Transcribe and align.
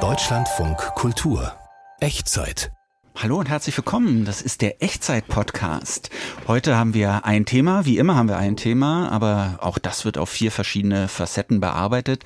Deutschlandfunk 0.00 0.76
Kultur 0.96 1.54
Echtzeit 1.98 2.70
Hallo 3.16 3.38
und 3.38 3.48
herzlich 3.48 3.74
willkommen. 3.74 4.26
Das 4.26 4.42
ist 4.42 4.60
der 4.60 4.82
Echtzeit-Podcast. 4.82 6.10
Heute 6.46 6.76
haben 6.76 6.92
wir 6.92 7.24
ein 7.24 7.46
Thema. 7.46 7.86
Wie 7.86 7.96
immer 7.96 8.14
haben 8.14 8.28
wir 8.28 8.36
ein 8.36 8.58
Thema, 8.58 9.08
aber 9.10 9.60
auch 9.62 9.78
das 9.78 10.04
wird 10.04 10.18
auf 10.18 10.28
vier 10.28 10.52
verschiedene 10.52 11.08
Facetten 11.08 11.60
bearbeitet. 11.60 12.24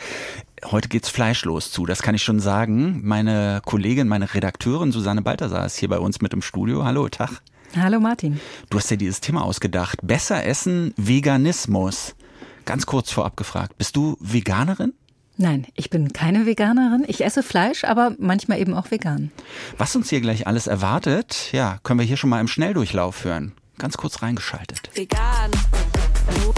Heute 0.64 0.88
geht's 0.88 1.09
fleischlos 1.09 1.70
zu, 1.70 1.87
das 1.87 2.03
kann 2.03 2.16
ich 2.16 2.25
schon 2.25 2.41
sagen. 2.41 3.03
Meine 3.05 3.62
Kollegin, 3.64 4.09
meine 4.09 4.34
Redakteurin 4.34 4.91
Susanne 4.91 5.23
Balthasar 5.23 5.66
ist 5.66 5.77
hier 5.77 5.89
bei 5.89 6.00
uns 6.00 6.21
mit 6.21 6.32
im 6.32 6.43
Studio. 6.43 6.84
Hallo, 6.84 7.09
Tag. 7.09 7.43
Hallo 7.77 8.00
Martin. 8.00 8.41
Du 8.71 8.79
hast 8.79 8.91
dir 8.91 8.96
dieses 8.96 9.21
Thema 9.21 9.45
ausgedacht. 9.45 10.00
Besser 10.03 10.45
essen, 10.45 10.95
Veganismus. 10.96 12.16
Ganz 12.64 12.87
kurz 12.87 13.12
vorab 13.12 13.37
gefragt, 13.37 13.79
bist 13.79 13.95
du 13.95 14.16
Veganerin? 14.18 14.93
Nein, 15.39 15.66
ich 15.75 15.91
bin 15.91 16.12
keine 16.12 16.46
Veganerin. 16.46 17.05
Ich 17.07 17.25
esse 17.25 17.43
Fleisch, 17.43 17.84
aber 17.84 18.12
manchmal 18.19 18.59
eben 18.59 18.74
auch 18.74 18.91
vegan. 18.91 19.30
Was 19.77 19.95
uns 19.95 20.09
hier 20.09 20.20
gleich 20.20 20.47
alles 20.47 20.66
erwartet, 20.66 21.51
ja, 21.52 21.79
können 21.83 22.01
wir 22.01 22.06
hier 22.06 22.16
schon 22.16 22.30
mal 22.30 22.41
im 22.41 22.48
Schnelldurchlauf 22.48 23.24
hören. 23.24 23.52
Ganz 23.79 23.98
kurz 23.98 24.23
reingeschaltet. 24.23 24.91
Vegan. 24.95 25.51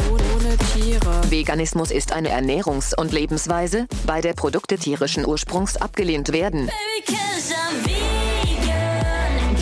Ohne 0.09 0.57
Tiere. 0.73 1.31
Veganismus 1.31 1.91
ist 1.91 2.13
eine 2.13 2.31
Ernährungs- 2.31 2.95
und 2.95 3.13
Lebensweise, 3.13 3.89
bei 4.07 4.21
der 4.21 4.35
Produkte 4.35 4.79
tierischen 4.79 5.27
Ursprungs 5.27 5.77
abgelehnt 5.77 6.33
werden. 6.33 6.71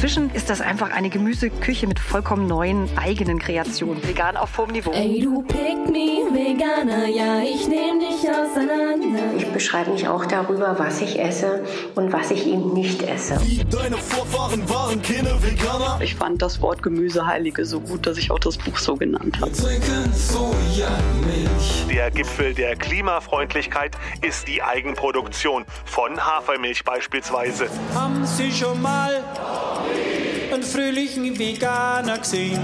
Inzwischen 0.07 0.33
ist 0.37 0.51
das 0.51 0.61
einfach 0.61 0.93
eine 0.93 1.11
Gemüseküche 1.11 1.89
mit 1.89 1.99
vollkommen 1.99 2.47
neuen 2.47 2.89
eigenen 2.97 3.41
Kreationen. 3.41 4.07
Vegan 4.07 4.37
auf 4.37 4.57
hohem 4.57 4.71
Niveau. 4.71 4.93
Ey, 4.93 5.21
du 5.21 5.43
pick 5.43 5.91
me, 5.91 6.29
Veganer, 6.31 7.09
ja, 7.09 7.41
ich 7.41 7.67
nehm 7.67 7.99
dich 7.99 8.31
auseinander. 8.31 9.35
Ich 9.37 9.47
beschreibe 9.47 9.91
mich 9.91 10.07
auch 10.07 10.25
darüber, 10.25 10.79
was 10.79 11.01
ich 11.01 11.19
esse 11.19 11.65
und 11.97 12.13
was 12.13 12.31
ich 12.31 12.47
eben 12.47 12.73
nicht 12.73 13.03
esse. 13.03 13.41
Deine 13.69 13.97
Vorfahren 13.97 14.69
waren 14.69 15.03
keine 15.03 15.43
Veganer. 15.43 15.99
Ich 16.01 16.15
fand 16.15 16.41
das 16.41 16.63
Wort 16.63 16.85
Gemüseheilige 16.85 17.65
so 17.65 17.81
gut, 17.81 18.07
dass 18.07 18.17
ich 18.17 18.31
auch 18.31 18.39
das 18.39 18.59
Buch 18.59 18.79
so 18.79 18.95
genannt 18.95 19.41
habe. 19.41 19.51
Der 21.93 22.11
Gipfel 22.13 22.55
der 22.55 22.77
Klimafreundlichkeit 22.77 23.97
ist 24.23 24.47
die 24.47 24.63
Eigenproduktion 24.63 25.65
von 25.85 26.25
Hafermilch 26.25 26.85
beispielsweise. 26.85 27.67
Haben 27.93 28.25
Sie 28.25 28.53
schon 28.53 28.81
mal 28.81 29.25
einen 30.53 30.63
fröhlichen 30.63 31.39
Veganer 31.39 32.19
gesehen? 32.19 32.61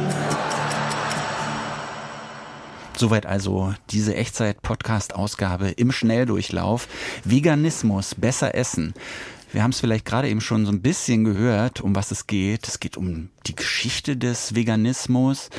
Soweit 2.97 3.27
also 3.27 3.75
diese 3.91 4.14
Echtzeit-Podcast-Ausgabe 4.14 5.70
im 5.70 5.92
Schnelldurchlauf. 5.92 6.88
Veganismus, 7.25 8.14
besser 8.14 8.55
essen. 8.55 8.94
Wir 9.53 9.62
haben 9.62 9.72
es 9.72 9.80
vielleicht 9.80 10.05
gerade 10.05 10.28
eben 10.28 10.41
schon 10.41 10.64
so 10.64 10.72
ein 10.72 10.83
bisschen 10.83 11.25
gehört, 11.25 11.80
um 11.80 11.94
was 11.94 12.10
es 12.10 12.27
geht. 12.27 12.69
Es 12.69 12.80
geht 12.80 12.97
um 12.97 13.28
die 13.47 13.56
Geschichte 13.56 14.16
des 14.16 14.55
Veganismus, 14.55 15.50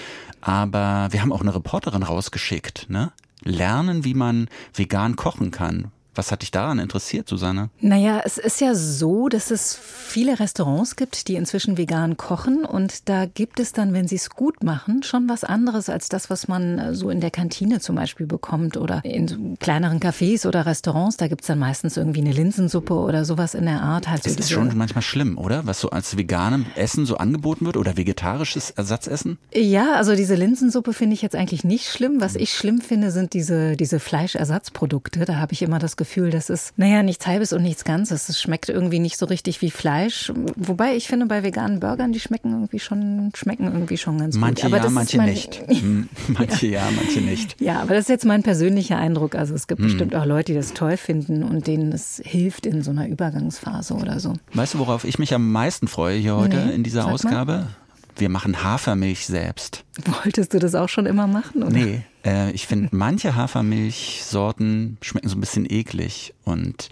aber 0.41 1.09
wir 1.11 1.21
haben 1.21 1.31
auch 1.31 1.41
eine 1.41 1.53
Reporterin 1.53 2.03
rausgeschickt, 2.03 2.89
ne? 2.89 3.11
Lernen, 3.43 4.05
wie 4.05 4.13
man 4.13 4.47
vegan 4.73 5.15
kochen 5.15 5.51
kann. 5.51 5.91
Was 6.15 6.31
hat 6.31 6.41
dich 6.43 6.51
daran 6.51 6.79
interessiert, 6.79 7.27
Susanne? 7.27 7.69
Naja, 7.79 8.21
es 8.23 8.37
ist 8.37 8.61
ja 8.61 8.75
so, 8.75 9.29
dass 9.29 9.49
es 9.51 9.75
viele 9.75 10.39
Restaurants 10.39 10.95
gibt, 10.95 11.27
die 11.27 11.35
inzwischen 11.35 11.77
vegan 11.77 12.17
kochen. 12.17 12.65
Und 12.65 13.09
da 13.09 13.25
gibt 13.25 13.59
es 13.59 13.73
dann, 13.73 13.93
wenn 13.93 14.07
sie 14.07 14.15
es 14.17 14.29
gut 14.29 14.63
machen, 14.63 15.01
schon 15.03 15.27
was 15.27 15.43
anderes 15.43 15.89
als 15.89 16.09
das, 16.09 16.29
was 16.29 16.47
man 16.47 16.93
so 16.93 17.09
in 17.09 17.19
der 17.19 17.31
Kantine 17.31 17.79
zum 17.79 17.95
Beispiel 17.95 18.27
bekommt 18.27 18.77
oder 18.77 19.03
in 19.03 19.27
so 19.27 19.37
kleineren 19.59 19.99
Cafés 19.99 20.47
oder 20.47 20.65
Restaurants. 20.65 21.17
Da 21.17 21.27
gibt 21.27 21.41
es 21.41 21.47
dann 21.47 21.57
meistens 21.59 21.97
irgendwie 21.97 22.21
eine 22.21 22.31
Linsensuppe 22.31 22.93
oder 22.93 23.25
sowas 23.25 23.55
in 23.55 23.65
der 23.65 23.81
Art. 23.81 24.07
Halt 24.07 24.23
so 24.23 24.29
Das 24.29 24.31
ist 24.33 24.49
diese- 24.49 24.53
schon 24.53 24.77
manchmal 24.77 25.01
schlimm, 25.01 25.37
oder? 25.37 25.65
Was 25.65 25.79
so 25.79 25.89
als 25.89 26.15
veganem 26.17 26.65
Essen 26.75 27.05
so 27.05 27.17
angeboten 27.17 27.65
wird 27.65 27.75
oder 27.77 27.97
vegetarisches 27.97 28.69
Ersatzessen? 28.71 29.39
Ja, 29.53 29.93
also 29.95 30.15
diese 30.15 30.35
Linsensuppe 30.35 30.93
finde 30.93 31.15
ich 31.15 31.21
jetzt 31.23 31.35
eigentlich 31.35 31.63
nicht 31.63 31.87
schlimm. 31.89 32.21
Was 32.21 32.35
ich 32.35 32.53
schlimm 32.53 32.81
finde, 32.81 33.09
sind 33.11 33.33
diese, 33.33 33.75
diese 33.77 33.99
Fleischersatzprodukte. 33.99 35.25
Da 35.25 35.37
habe 35.37 35.53
ich 35.53 35.61
immer 35.61 35.79
das 35.79 35.95
Gefühl, 35.97 36.02
das 36.29 36.49
ist, 36.49 36.77
naja, 36.77 37.03
nichts 37.03 37.25
Halbes 37.27 37.53
und 37.53 37.63
nichts 37.63 37.83
Ganzes. 37.83 38.29
Es 38.29 38.41
schmeckt 38.41 38.69
irgendwie 38.69 38.99
nicht 38.99 39.17
so 39.17 39.25
richtig 39.25 39.61
wie 39.61 39.71
Fleisch. 39.71 40.31
Wobei 40.55 40.95
ich 40.95 41.07
finde, 41.07 41.25
bei 41.25 41.43
veganen 41.43 41.79
Burgern, 41.79 42.11
die 42.11 42.19
schmecken 42.19 42.51
irgendwie 42.51 42.79
schon, 42.79 43.31
schmecken 43.35 43.65
irgendwie 43.65 43.97
schon 43.97 44.17
ganz 44.17 44.35
Manche 44.35 44.63
gut. 44.63 44.65
Aber 44.65 44.77
ja, 44.77 44.83
das 44.83 44.91
ist 44.91 44.95
manche 44.95 45.17
mein- 45.17 45.29
nicht. 45.29 45.63
Hm, 45.83 46.09
Manche 46.29 46.67
ja, 46.67 46.83
manche 46.95 47.19
nicht. 47.21 47.55
Ja, 47.61 47.81
aber 47.81 47.93
das 47.95 48.03
ist 48.03 48.09
jetzt 48.09 48.25
mein 48.25 48.43
persönlicher 48.43 48.97
Eindruck. 48.97 49.35
Also 49.35 49.53
es 49.55 49.67
gibt 49.67 49.79
Hm. 49.81 49.87
bestimmt 49.87 50.15
auch 50.15 50.25
Leute, 50.25 50.51
die 50.53 50.57
das 50.57 50.73
toll 50.73 50.97
finden 50.97 51.43
und 51.43 51.67
denen 51.67 51.91
es 51.91 52.21
hilft 52.23 52.65
in 52.65 52.81
so 52.81 52.91
einer 52.91 53.07
Übergangsphase 53.07 53.93
oder 53.95 54.19
so. 54.19 54.33
Weißt 54.53 54.73
du, 54.75 54.79
worauf 54.79 55.03
ich 55.03 55.19
mich 55.19 55.33
am 55.33 55.51
meisten 55.51 55.87
freue 55.87 56.17
hier 56.17 56.35
heute 56.35 56.57
Nee, 56.57 56.73
in 56.75 56.83
dieser 56.83 57.01
sag 57.03 57.11
mal. 57.47 57.67
Wir 58.15 58.29
machen 58.29 58.63
Hafermilch 58.63 59.25
selbst. 59.25 59.83
Wolltest 60.23 60.53
du 60.53 60.59
das 60.59 60.75
auch 60.75 60.89
schon 60.89 61.05
immer 61.05 61.27
machen? 61.27 61.63
Oder? 61.63 61.71
Nee, 61.71 62.01
äh, 62.25 62.51
ich 62.51 62.67
finde, 62.67 62.89
manche 62.91 63.35
Hafermilchsorten 63.35 64.97
schmecken 65.01 65.29
so 65.29 65.35
ein 65.35 65.41
bisschen 65.41 65.65
eklig. 65.69 66.33
Und 66.43 66.89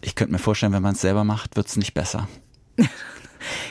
ich 0.00 0.14
könnte 0.14 0.32
mir 0.32 0.38
vorstellen, 0.38 0.72
wenn 0.72 0.82
man 0.82 0.94
es 0.94 1.00
selber 1.00 1.24
macht, 1.24 1.56
wird 1.56 1.66
es 1.66 1.76
nicht 1.76 1.94
besser. 1.94 2.28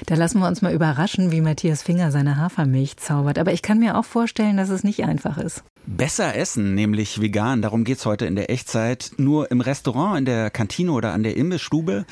Da 0.07 0.15
lassen 0.15 0.39
wir 0.39 0.47
uns 0.47 0.63
mal 0.63 0.73
überraschen, 0.73 1.31
wie 1.31 1.41
Matthias 1.41 1.83
Finger 1.83 2.11
seine 2.11 2.37
Hafermilch 2.37 2.97
zaubert. 2.97 3.37
Aber 3.37 3.53
ich 3.53 3.61
kann 3.61 3.79
mir 3.79 3.97
auch 3.97 4.05
vorstellen, 4.05 4.57
dass 4.57 4.69
es 4.69 4.83
nicht 4.83 5.03
einfach 5.03 5.37
ist. 5.37 5.63
Besser 5.91 6.35
essen, 6.35 6.75
nämlich 6.75 7.19
vegan, 7.19 7.63
darum 7.63 7.83
geht's 7.83 8.05
heute 8.05 8.27
in 8.27 8.35
der 8.35 8.51
Echtzeit. 8.51 9.11
Nur 9.17 9.49
im 9.49 9.59
Restaurant, 9.59 10.19
in 10.19 10.25
der 10.25 10.51
Kantine 10.51 10.91
oder 10.91 11.13
an 11.13 11.23
der 11.23 11.35
Imbissstube, 11.35 12.05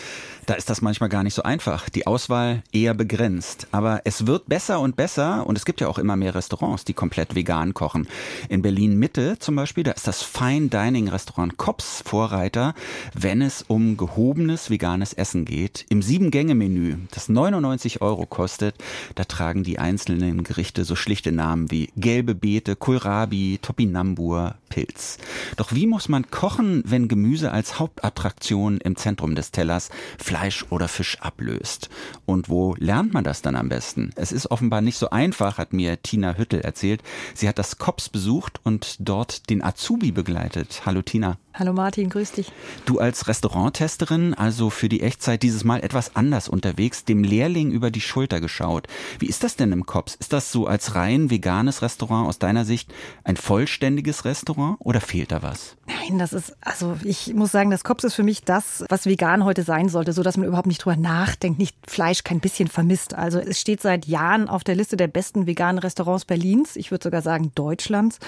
da 0.48 0.56
ist 0.56 0.72
das 0.72 0.82
manchmal 0.82 1.10
gar 1.10 1.22
nicht 1.22 1.36
so 1.36 1.44
einfach. 1.44 1.88
Die 1.88 2.08
Auswahl 2.08 2.64
eher 2.72 2.96
begrenzt. 2.96 3.68
Aber 3.72 4.02
es 4.04 4.26
wird 4.26 4.50
besser 4.50 4.80
und 4.80 4.96
besser 4.96 5.46
und 5.46 5.56
es 5.60 5.64
gibt 5.64 5.80
ja 5.80 5.90
auch 5.90 6.00
immer 6.00 6.16
mehr 6.16 6.34
Restaurants, 6.34 6.86
die 6.86 6.96
komplett 6.96 7.36
vegan 7.36 7.76
kochen. 7.76 8.08
In 8.50 8.64
Berlin 8.64 8.98
Mitte 8.98 9.38
zum 9.38 9.56
Beispiel, 9.56 9.84
da 9.84 9.92
ist 9.92 10.08
das 10.08 10.24
Fine 10.24 10.70
Dining 10.70 11.08
Restaurant 11.10 11.58
Kops 11.58 12.02
Vorreiter, 12.04 12.74
wenn 13.14 13.44
es 13.44 13.62
um 13.62 13.96
gehobenes 13.96 14.72
veganes 14.72 15.14
Essen 15.14 15.46
geht. 15.46 15.86
Im 15.90 16.02
Sieben-Gänge-Menü, 16.02 16.96
das 17.12 17.30
99 17.30 18.02
Euro 18.02 18.26
kostet, 18.26 18.74
da 19.14 19.24
tragen 19.24 19.64
die 19.64 19.78
einzelnen 19.78 20.44
Gerichte 20.44 20.84
so 20.84 20.96
schlichte 20.96 21.32
Namen 21.32 21.70
wie 21.70 21.92
gelbe 21.96 22.34
Beete, 22.34 22.76
Kohlrabi, 22.76 23.60
Topinambur, 23.68 24.56
Pilz. 24.78 25.18
Doch 25.56 25.72
wie 25.72 25.88
muss 25.88 26.08
man 26.08 26.30
kochen, 26.30 26.84
wenn 26.86 27.08
Gemüse 27.08 27.52
als 27.52 27.80
Hauptattraktion 27.80 28.78
im 28.78 28.96
Zentrum 28.96 29.34
des 29.34 29.50
Tellers 29.50 29.90
Fleisch 30.20 30.66
oder 30.70 30.88
Fisch 30.88 31.20
ablöst? 31.20 31.90
Und 32.28 32.48
wo 32.48 32.76
lernt 32.78 33.12
man 33.12 33.24
das 33.24 33.42
dann 33.42 33.56
am 33.56 33.70
besten? 33.70 34.12
Es 34.16 34.32
ist 34.32 34.52
offenbar 34.52 34.82
nicht 34.82 35.00
so 35.00 35.10
einfach, 35.10 35.58
hat 35.58 35.74
mir 35.74 36.04
Tina 36.04 36.38
Hüttel 36.38 36.62
erzählt. 36.62 37.02
Sie 37.34 37.50
hat 37.50 37.58
das 37.58 37.80
Kops 37.80 38.10
besucht 38.10 38.60
und 38.64 38.98
dort 39.00 39.50
den 39.50 39.64
Azubi 39.64 40.12
begleitet. 40.12 40.84
Hallo 40.86 41.02
Tina. 41.02 41.38
Hallo 41.56 41.74
Martin, 41.74 42.12
grüß 42.12 42.34
dich. 42.34 42.52
Du 42.86 43.00
als 43.00 43.28
Restauranttesterin, 43.28 44.36
also 44.36 44.70
für 44.70 44.90
die 44.90 45.02
Echtzeit 45.02 45.42
dieses 45.42 45.64
Mal 45.64 45.84
etwas 45.84 46.16
anders 46.16 46.50
unterwegs, 46.50 47.04
dem 47.04 47.24
Lehrling 47.24 47.72
über 47.72 47.90
die 47.90 48.00
Schulter 48.00 48.40
geschaut. 48.40 48.86
Wie 49.18 49.26
ist 49.26 49.44
das 49.44 49.56
denn 49.56 49.72
im 49.72 49.88
Kops? 49.88 50.14
Ist 50.14 50.34
das 50.34 50.52
so 50.52 50.68
als 50.68 50.94
rein 50.94 51.32
veganes 51.32 51.82
Restaurant 51.82 52.28
aus 52.28 52.38
deiner 52.38 52.64
Sicht 52.64 52.94
ein 53.24 53.38
vollständiges 53.38 54.24
Restaurant 54.24 54.67
oder 54.80 55.02
fehlt 55.02 55.32
da 55.32 55.42
was? 55.42 55.78
Nein, 55.88 56.20
das 56.20 56.34
ist, 56.34 56.56
also 56.62 56.98
ich 57.04 57.34
muss 57.34 57.52
sagen, 57.52 57.72
das 57.72 57.84
Kops 57.84 58.04
ist 58.04 58.14
für 58.14 58.24
mich 58.24 58.44
das, 58.44 58.84
was 58.90 59.06
vegan 59.06 59.44
heute 59.44 59.64
sein 59.64 59.90
sollte, 59.90 60.14
so 60.14 60.24
dass 60.24 60.38
man 60.38 60.48
überhaupt 60.48 60.68
nicht 60.68 60.84
drüber 60.84 60.96
nachdenkt, 60.96 61.60
nicht 61.60 61.76
Fleisch 61.88 62.24
kein 62.24 62.40
bisschen 62.40 62.68
vermisst. 62.68 63.14
Also 63.14 63.40
es 63.40 63.60
steht 63.60 63.82
seit 63.82 64.06
Jahren 64.06 64.50
auf 64.50 64.64
der 64.64 64.76
Liste 64.76 64.98
der 64.98 65.08
besten 65.08 65.48
veganen 65.48 65.80
Restaurants 65.80 66.26
Berlins, 66.26 66.76
ich 66.76 66.92
würde 66.92 67.04
sogar 67.04 67.22
sagen 67.22 67.52
Deutschlands. 67.56 68.20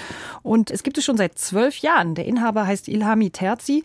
Und 0.44 0.72
es 0.72 0.84
gibt 0.84 0.98
es 0.98 1.06
schon 1.06 1.18
seit 1.18 1.38
zwölf 1.38 1.78
Jahren. 1.80 2.16
Der 2.16 2.26
Inhaber 2.26 2.66
heißt 2.66 2.88
Ilhami 2.88 3.30
Terzi 3.30 3.84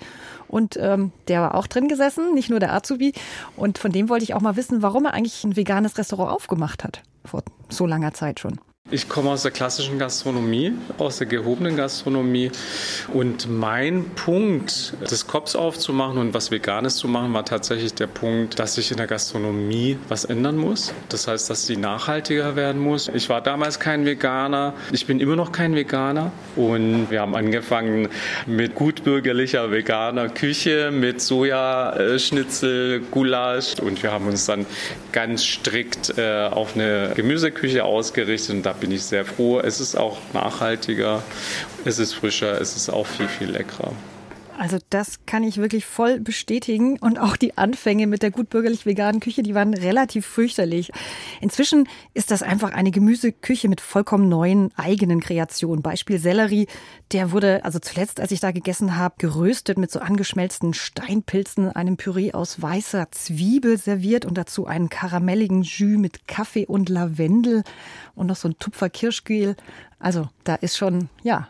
und 0.49 0.77
ähm, 0.81 1.13
der 1.29 1.41
war 1.41 1.55
auch 1.55 1.67
drin 1.67 1.89
gesessen, 1.89 2.35
nicht 2.35 2.51
nur 2.51 2.61
der 2.61 2.73
Azubi. 2.73 3.13
Und 3.57 3.79
von 3.79 3.93
dem 3.93 4.09
wollte 4.09 4.25
ich 4.25 4.35
auch 4.35 4.41
mal 4.41 4.57
wissen, 4.57 4.83
warum 4.83 5.05
er 5.05 5.15
eigentlich 5.15 5.45
ein 5.45 5.57
veganes 5.57 5.99
Restaurant 5.99 6.31
aufgemacht 6.31 6.85
hat, 6.85 7.03
vor 7.25 7.43
so 7.69 7.87
langer 7.87 8.15
Zeit 8.15 8.41
schon. 8.41 8.61
Ich 8.91 9.09
komme 9.09 9.31
aus 9.31 9.43
der 9.43 9.51
klassischen 9.51 9.99
Gastronomie, 9.99 10.73
aus 10.99 11.17
der 11.17 11.27
gehobenen 11.27 11.75
Gastronomie. 11.75 12.53
Und 13.15 13.49
mein 13.49 14.05
Punkt, 14.15 14.93
das 15.01 15.27
Kops 15.27 15.57
aufzumachen 15.57 16.19
und 16.19 16.35
was 16.35 16.51
Veganes 16.51 16.97
zu 16.97 17.09
machen, 17.09 17.33
war 17.33 17.47
tatsächlich 17.47 17.95
der 17.95 18.09
Punkt, 18.09 18.59
dass 18.59 18.75
sich 18.75 18.91
in 18.91 18.99
der 18.99 19.07
Gastronomie 19.07 19.97
was 20.11 20.27
ändern 20.27 20.59
muss. 20.59 20.93
Das 21.09 21.27
heißt, 21.27 21.49
dass 21.49 21.67
sie 21.67 21.79
nachhaltiger 21.79 22.57
werden 22.57 22.79
muss. 22.79 23.09
Ich 23.09 23.31
war 23.31 23.41
damals 23.41 23.81
kein 23.81 24.05
Veganer. 24.05 24.75
Ich 24.93 25.07
bin 25.07 25.19
immer 25.19 25.35
noch 25.35 25.51
kein 25.51 25.75
Veganer. 25.75 26.31
Und 26.55 27.11
wir 27.11 27.23
haben 27.23 27.35
angefangen 27.35 28.11
mit 28.45 28.75
gutbürgerlicher 28.75 29.71
veganer 29.71 30.29
Küche, 30.29 30.91
mit 30.93 31.23
Sojaschnitzel, 31.23 33.01
Gulasch. 33.11 33.81
Und 33.81 34.03
wir 34.03 34.13
haben 34.13 34.29
uns 34.29 34.45
dann 34.45 34.67
ganz 35.11 35.43
strikt 35.43 36.19
äh, 36.19 36.49
auf 36.51 36.75
eine 36.77 37.13
Gemüseküche 37.17 37.83
ausgerichtet. 37.83 38.57
Und 38.57 38.67
da 38.67 38.74
bin 38.81 38.91
ich 38.91 39.05
sehr 39.05 39.25
froh. 39.25 39.61
Es 39.61 39.81
ist 39.81 39.97
auch 39.97 40.19
nachhaltiger, 40.33 41.23
es 41.85 41.99
ist 41.99 42.15
frischer, 42.15 42.61
es 42.61 42.77
ist 42.77 42.91
auch 42.91 43.07
viel, 43.07 43.29
viel 43.29 43.51
leckerer. 43.51 43.93
Also 44.59 44.79
das 44.91 45.27
kann 45.27 45.43
ich 45.43 45.59
wirklich 45.59 45.85
voll 45.85 46.21
bestätigen. 46.21 46.99
Und 46.99 47.19
auch 47.19 47.37
die 47.37 47.59
Anfänge 47.59 48.07
mit 48.07 48.23
der 48.23 48.31
gutbürgerlich 48.31 48.87
veganen 48.87 49.21
Küche, 49.21 49.43
die 49.43 49.55
waren 49.55 49.75
relativ 49.75 50.27
fürchterlich. 50.27 50.91
Inzwischen 51.41 51.89
ist 52.15 52.31
das 52.31 52.43
einfach 52.43 52.73
eine 52.73 52.91
Gemüseküche 52.91 53.69
mit 53.69 53.81
vollkommen 53.81 54.29
neuen 54.29 54.71
eigenen 54.77 55.21
Kreationen. 55.21 55.83
Beispiel 55.83 56.19
Sellerie, 56.19 56.67
der 57.13 57.33
wurde 57.33 57.65
also 57.65 57.79
zuletzt, 57.79 58.21
als 58.21 58.31
ich 58.31 58.41
da 58.41 58.53
gegessen 58.53 58.97
habe, 58.97 59.17
geröstet 59.19 59.79
mit 59.79 59.91
so 59.91 60.01
angeschmelzten 60.01 60.75
Steinpilzen, 60.75 61.71
einem 61.71 61.97
Püree 61.97 62.33
aus 62.33 62.61
weißer 62.61 63.11
Zwiebel 63.11 63.79
serviert 63.79 64.25
und 64.25 64.39
dazu 64.39 64.67
einen 64.67 64.89
karamelligen 64.89 65.63
Jus 65.63 65.99
mit 65.99 66.27
Kaffee 66.29 66.67
und 66.67 66.89
Lavendel 66.89 67.65
und 68.15 68.29
noch 68.29 68.37
so 68.37 68.49
ein 68.49 68.59
Tupfer 68.59 68.89
Kirschgel. 68.89 69.57
Also 69.99 70.29
da 70.45 70.55
ist 70.55 70.77
schon, 70.77 71.09
ja, 71.23 71.49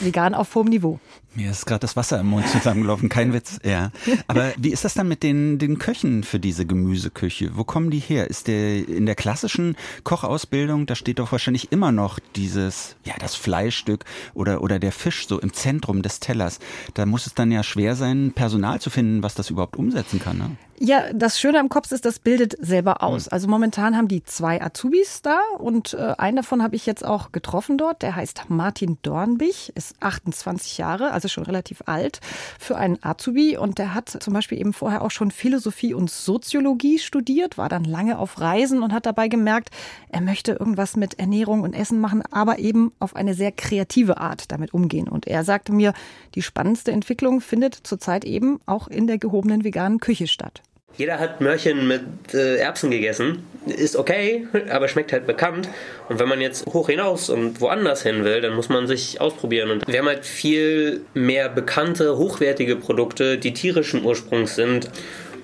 vegan 0.00 0.34
auf 0.34 0.54
hohem 0.54 0.68
Niveau. 0.68 0.98
Mir 1.36 1.50
ist 1.50 1.66
gerade 1.66 1.80
das 1.80 1.96
Wasser 1.96 2.18
im 2.20 2.28
Mund 2.28 2.48
zusammengelaufen, 2.48 3.10
kein 3.10 3.34
Witz. 3.34 3.58
Ja. 3.62 3.90
Aber 4.26 4.52
wie 4.56 4.70
ist 4.70 4.86
das 4.86 4.94
dann 4.94 5.06
mit 5.06 5.22
den, 5.22 5.58
den 5.58 5.78
Köchen 5.78 6.24
für 6.24 6.40
diese 6.40 6.64
Gemüseküche? 6.64 7.50
Wo 7.56 7.64
kommen 7.64 7.90
die 7.90 7.98
her? 7.98 8.30
Ist 8.30 8.48
der 8.48 8.88
in 8.88 9.04
der 9.04 9.16
klassischen 9.16 9.76
Kochausbildung, 10.02 10.86
da 10.86 10.94
steht 10.94 11.18
doch 11.18 11.32
wahrscheinlich 11.32 11.72
immer 11.72 11.92
noch 11.92 12.18
dieses, 12.36 12.96
ja, 13.04 13.12
das 13.18 13.34
Fleischstück 13.34 14.06
oder, 14.32 14.62
oder 14.62 14.78
der 14.78 14.92
Fisch 14.92 15.28
so 15.28 15.38
im 15.38 15.52
Zentrum 15.52 16.00
des 16.00 16.20
Tellers. 16.20 16.58
Da 16.94 17.04
muss 17.04 17.26
es 17.26 17.34
dann 17.34 17.52
ja 17.52 17.62
schwer 17.62 17.96
sein, 17.96 18.32
Personal 18.34 18.80
zu 18.80 18.88
finden, 18.88 19.22
was 19.22 19.34
das 19.34 19.50
überhaupt 19.50 19.76
umsetzen 19.76 20.18
kann. 20.18 20.38
Ne? 20.38 20.56
Ja, 20.78 21.12
das 21.14 21.40
Schöne 21.40 21.58
am 21.58 21.70
Kopf 21.70 21.90
ist, 21.90 22.04
das 22.04 22.18
bildet 22.18 22.54
selber 22.60 23.02
aus. 23.02 23.28
Also 23.28 23.48
momentan 23.48 23.96
haben 23.96 24.08
die 24.08 24.22
zwei 24.24 24.60
Azubis 24.60 25.22
da 25.22 25.40
und 25.58 25.94
äh, 25.94 26.14
einen 26.18 26.36
davon 26.36 26.62
habe 26.62 26.76
ich 26.76 26.84
jetzt 26.84 27.04
auch 27.04 27.32
getroffen 27.32 27.78
dort. 27.78 28.02
Der 28.02 28.14
heißt 28.14 28.44
Martin 28.48 28.98
Dornbich, 29.02 29.72
ist 29.74 29.94
28 30.00 30.76
Jahre, 30.76 31.12
also 31.12 31.25
schon 31.32 31.44
relativ 31.44 31.82
alt 31.86 32.20
für 32.58 32.76
einen 32.76 33.02
Azubi 33.02 33.56
und 33.56 33.78
der 33.78 33.94
hat 33.94 34.08
zum 34.08 34.34
Beispiel 34.34 34.58
eben 34.58 34.72
vorher 34.72 35.02
auch 35.02 35.10
schon 35.10 35.30
Philosophie 35.30 35.94
und 35.94 36.10
Soziologie 36.10 36.98
studiert, 36.98 37.58
war 37.58 37.68
dann 37.68 37.84
lange 37.84 38.18
auf 38.18 38.40
Reisen 38.40 38.82
und 38.82 38.92
hat 38.92 39.06
dabei 39.06 39.28
gemerkt, 39.28 39.70
er 40.08 40.20
möchte 40.20 40.52
irgendwas 40.52 40.96
mit 40.96 41.18
Ernährung 41.18 41.62
und 41.62 41.74
Essen 41.74 42.00
machen, 42.00 42.22
aber 42.30 42.58
eben 42.58 42.92
auf 42.98 43.16
eine 43.16 43.34
sehr 43.34 43.52
kreative 43.52 44.18
Art 44.18 44.50
damit 44.52 44.74
umgehen. 44.74 45.08
Und 45.08 45.26
er 45.26 45.44
sagte 45.44 45.72
mir, 45.72 45.92
die 46.34 46.42
spannendste 46.42 46.92
Entwicklung 46.92 47.40
findet 47.40 47.74
zurzeit 47.74 48.24
eben 48.24 48.60
auch 48.66 48.88
in 48.88 49.06
der 49.06 49.18
gehobenen 49.18 49.64
veganen 49.64 50.00
Küche 50.00 50.26
statt. 50.26 50.62
Jeder 50.96 51.18
hat 51.18 51.42
Möhrchen 51.42 51.86
mit 51.86 52.32
äh, 52.32 52.56
Erbsen 52.56 52.90
gegessen. 52.90 53.46
Ist 53.66 53.96
okay, 53.96 54.46
aber 54.70 54.88
schmeckt 54.88 55.12
halt 55.12 55.26
bekannt. 55.26 55.68
Und 56.08 56.18
wenn 56.18 56.28
man 56.28 56.40
jetzt 56.40 56.66
hoch 56.66 56.88
hinaus 56.88 57.28
und 57.28 57.60
woanders 57.60 58.02
hin 58.02 58.24
will, 58.24 58.40
dann 58.40 58.54
muss 58.54 58.70
man 58.70 58.86
sich 58.86 59.20
ausprobieren. 59.20 59.70
Und 59.70 59.86
wir 59.86 59.98
haben 59.98 60.06
halt 60.06 60.24
viel 60.24 61.02
mehr 61.12 61.50
bekannte, 61.50 62.16
hochwertige 62.16 62.76
Produkte, 62.76 63.36
die 63.36 63.52
tierischen 63.52 64.04
Ursprungs 64.04 64.54
sind. 64.54 64.90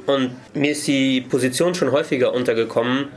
Und 0.06 0.30
mir 0.54 0.72
ist 0.72 0.86
die 0.86 1.20
Position 1.20 1.74
schon 1.74 1.92
häufiger 1.92 2.32
untergekommen. 2.32 3.08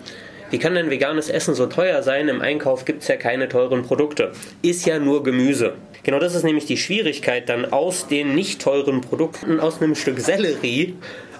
Wie 0.51 0.59
kann 0.59 0.75
denn 0.75 0.89
veganes 0.89 1.29
Essen 1.29 1.55
so 1.55 1.67
teuer 1.67 2.03
sein? 2.03 2.27
Im 2.27 2.41
Einkauf 2.41 2.85
gibt 2.85 3.01
es 3.01 3.07
ja 3.07 3.15
keine 3.15 3.47
teuren 3.47 3.83
Produkte. 3.83 4.31
Ist 4.61 4.85
ja 4.85 4.99
nur 4.99 5.23
Gemüse. 5.23 5.73
Genau 6.03 6.19
das 6.19 6.35
ist 6.35 6.43
nämlich 6.43 6.65
die 6.65 6.77
Schwierigkeit, 6.77 7.49
dann 7.49 7.65
aus 7.73 8.07
den 8.07 8.35
nicht 8.35 8.61
teuren 8.61 9.01
Produkten, 9.01 9.59
aus 9.59 9.81
einem 9.81 9.95
Stück 9.95 10.19
Sellerie, 10.19 10.93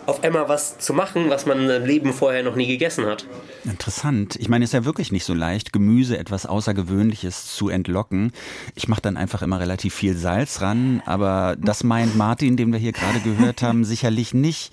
auf 0.06 0.24
einmal 0.24 0.50
was 0.50 0.78
zu 0.78 0.94
machen, 0.94 1.30
was 1.30 1.46
man 1.46 1.69
im 1.69 1.86
Leben 1.86 2.13
vorher 2.13 2.44
noch 2.44 2.56
nie 2.56 2.68
gegessen 2.68 3.06
hat. 3.06 3.25
Interessant. 3.63 4.36
Ich 4.36 4.50
meine, 4.50 4.63
es 4.63 4.69
ist 4.69 4.74
ja 4.74 4.86
wirklich 4.86 5.12
nicht 5.12 5.25
so 5.25 5.34
leicht, 5.34 5.74
Gemüse 5.74 6.18
etwas 6.18 6.46
Außergewöhnliches 6.46 7.56
zu 7.56 7.69
entlocken. 7.69 8.31
Ich 8.75 8.88
mache 8.88 9.02
dann 9.02 9.18
einfach 9.18 9.42
immer 9.42 9.60
relativ 9.60 9.94
viel 9.94 10.16
Salz 10.16 10.62
ran, 10.62 11.02
aber 11.06 11.56
das 11.60 11.84
meint 11.84 12.16
Martin, 12.16 12.57
den 12.57 12.72
wir 12.72 12.80
hier 12.80 12.92
gerade 12.92 13.19
gehört 13.19 13.62
haben, 13.62 13.84
sicherlich 13.86 14.34
nicht. 14.34 14.72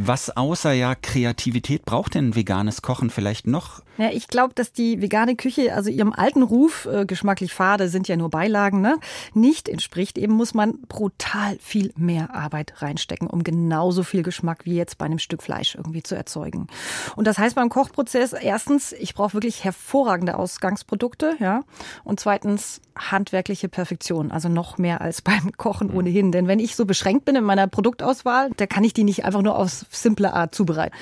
Was 0.00 0.30
außer 0.36 0.72
ja 0.72 0.94
Kreativität 0.94 1.84
braucht 1.84 2.14
denn 2.14 2.36
veganes 2.36 2.82
Kochen 2.82 3.10
vielleicht 3.10 3.48
noch? 3.48 3.82
Ja, 3.96 4.10
ich 4.12 4.28
glaube, 4.28 4.54
dass 4.54 4.72
die 4.72 5.02
vegane 5.02 5.34
Küche, 5.34 5.74
also 5.74 5.90
ihrem 5.90 6.12
alten 6.12 6.44
Ruf, 6.44 6.86
äh, 6.86 7.04
geschmacklich 7.04 7.52
fade 7.52 7.88
sind 7.88 8.06
ja 8.06 8.16
nur 8.16 8.30
Beilagen, 8.30 8.80
ne, 8.80 8.98
nicht 9.34 9.68
entspricht. 9.68 10.16
Eben 10.16 10.34
muss 10.34 10.54
man 10.54 10.78
brutal 10.82 11.58
viel 11.60 11.92
mehr 11.96 12.32
Arbeit 12.32 12.80
reinstecken, 12.80 13.26
um 13.26 13.42
genauso 13.42 14.04
viel 14.04 14.22
Geschmack 14.22 14.66
wie 14.66 14.76
jetzt 14.76 14.98
bei 14.98 15.06
einem 15.06 15.18
Stück 15.18 15.42
Fleisch 15.42 15.74
irgendwie 15.74 16.04
zu 16.04 16.14
erzeugen. 16.14 16.68
Und 17.16 17.26
das 17.26 17.38
heißt 17.38 17.56
beim 17.56 17.68
Kochprozess, 17.68 18.34
erstens, 18.34 18.92
ich 18.92 19.14
brauche 19.14 19.32
wirklich 19.34 19.64
hervorragende 19.64 20.38
Ausgangsprodukte, 20.38 21.34
ja. 21.40 21.62
Und 22.04 22.20
zweitens, 22.20 22.80
handwerkliche 22.96 23.68
Perfektion, 23.68 24.30
also 24.30 24.48
noch 24.48 24.78
mehr 24.78 25.00
als 25.00 25.22
beim 25.22 25.50
Kochen 25.56 25.90
ohnehin. 25.90 26.30
Denn 26.30 26.46
wenn 26.46 26.60
ich 26.60 26.76
so 26.76 26.84
beschränkt 26.84 27.24
bin 27.24 27.34
in 27.34 27.42
meiner 27.42 27.66
Produktauswahl, 27.66 28.50
da 28.56 28.66
kann 28.66 28.84
ich 28.84 28.92
die 28.92 29.02
nicht 29.02 29.24
einfach 29.24 29.42
nur 29.42 29.58
auf 29.58 29.87
simple 29.90 30.32
Art 30.32 30.54
zubereiten. 30.54 30.94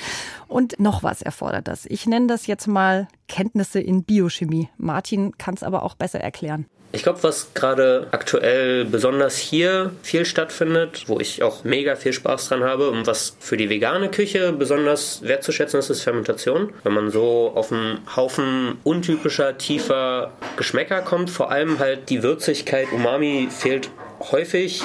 Und 0.48 0.78
noch 0.78 1.02
was 1.02 1.22
erfordert 1.22 1.68
das. 1.68 1.86
Ich 1.86 2.06
nenne 2.06 2.26
das 2.26 2.46
jetzt 2.46 2.66
mal 2.66 3.08
Kenntnisse 3.28 3.80
in 3.80 4.04
Biochemie. 4.04 4.68
Martin 4.76 5.36
kann 5.38 5.54
es 5.54 5.62
aber 5.62 5.82
auch 5.82 5.94
besser 5.94 6.20
erklären. 6.20 6.66
Ich 6.92 7.02
glaube, 7.02 7.22
was 7.24 7.52
gerade 7.52 8.06
aktuell 8.12 8.84
besonders 8.84 9.36
hier 9.36 9.92
viel 10.02 10.24
stattfindet, 10.24 11.04
wo 11.08 11.20
ich 11.20 11.42
auch 11.42 11.64
mega 11.64 11.96
viel 11.96 12.12
Spaß 12.12 12.48
dran 12.48 12.64
habe 12.64 12.90
und 12.90 13.06
was 13.06 13.36
für 13.38 13.56
die 13.56 13.68
vegane 13.68 14.08
Küche 14.08 14.52
besonders 14.52 15.20
wertzuschätzen 15.22 15.78
ist, 15.80 15.90
ist 15.90 16.02
Fermentation. 16.02 16.72
Wenn 16.84 16.94
man 16.94 17.10
so 17.10 17.52
auf 17.54 17.70
einen 17.72 17.98
Haufen 18.14 18.78
untypischer, 18.84 19.58
tiefer 19.58 20.32
Geschmäcker 20.56 21.02
kommt, 21.02 21.28
vor 21.28 21.50
allem 21.50 21.80
halt 21.80 22.08
die 22.08 22.22
Würzigkeit, 22.22 22.90
Umami 22.92 23.48
fehlt 23.50 23.90
häufig 24.30 24.82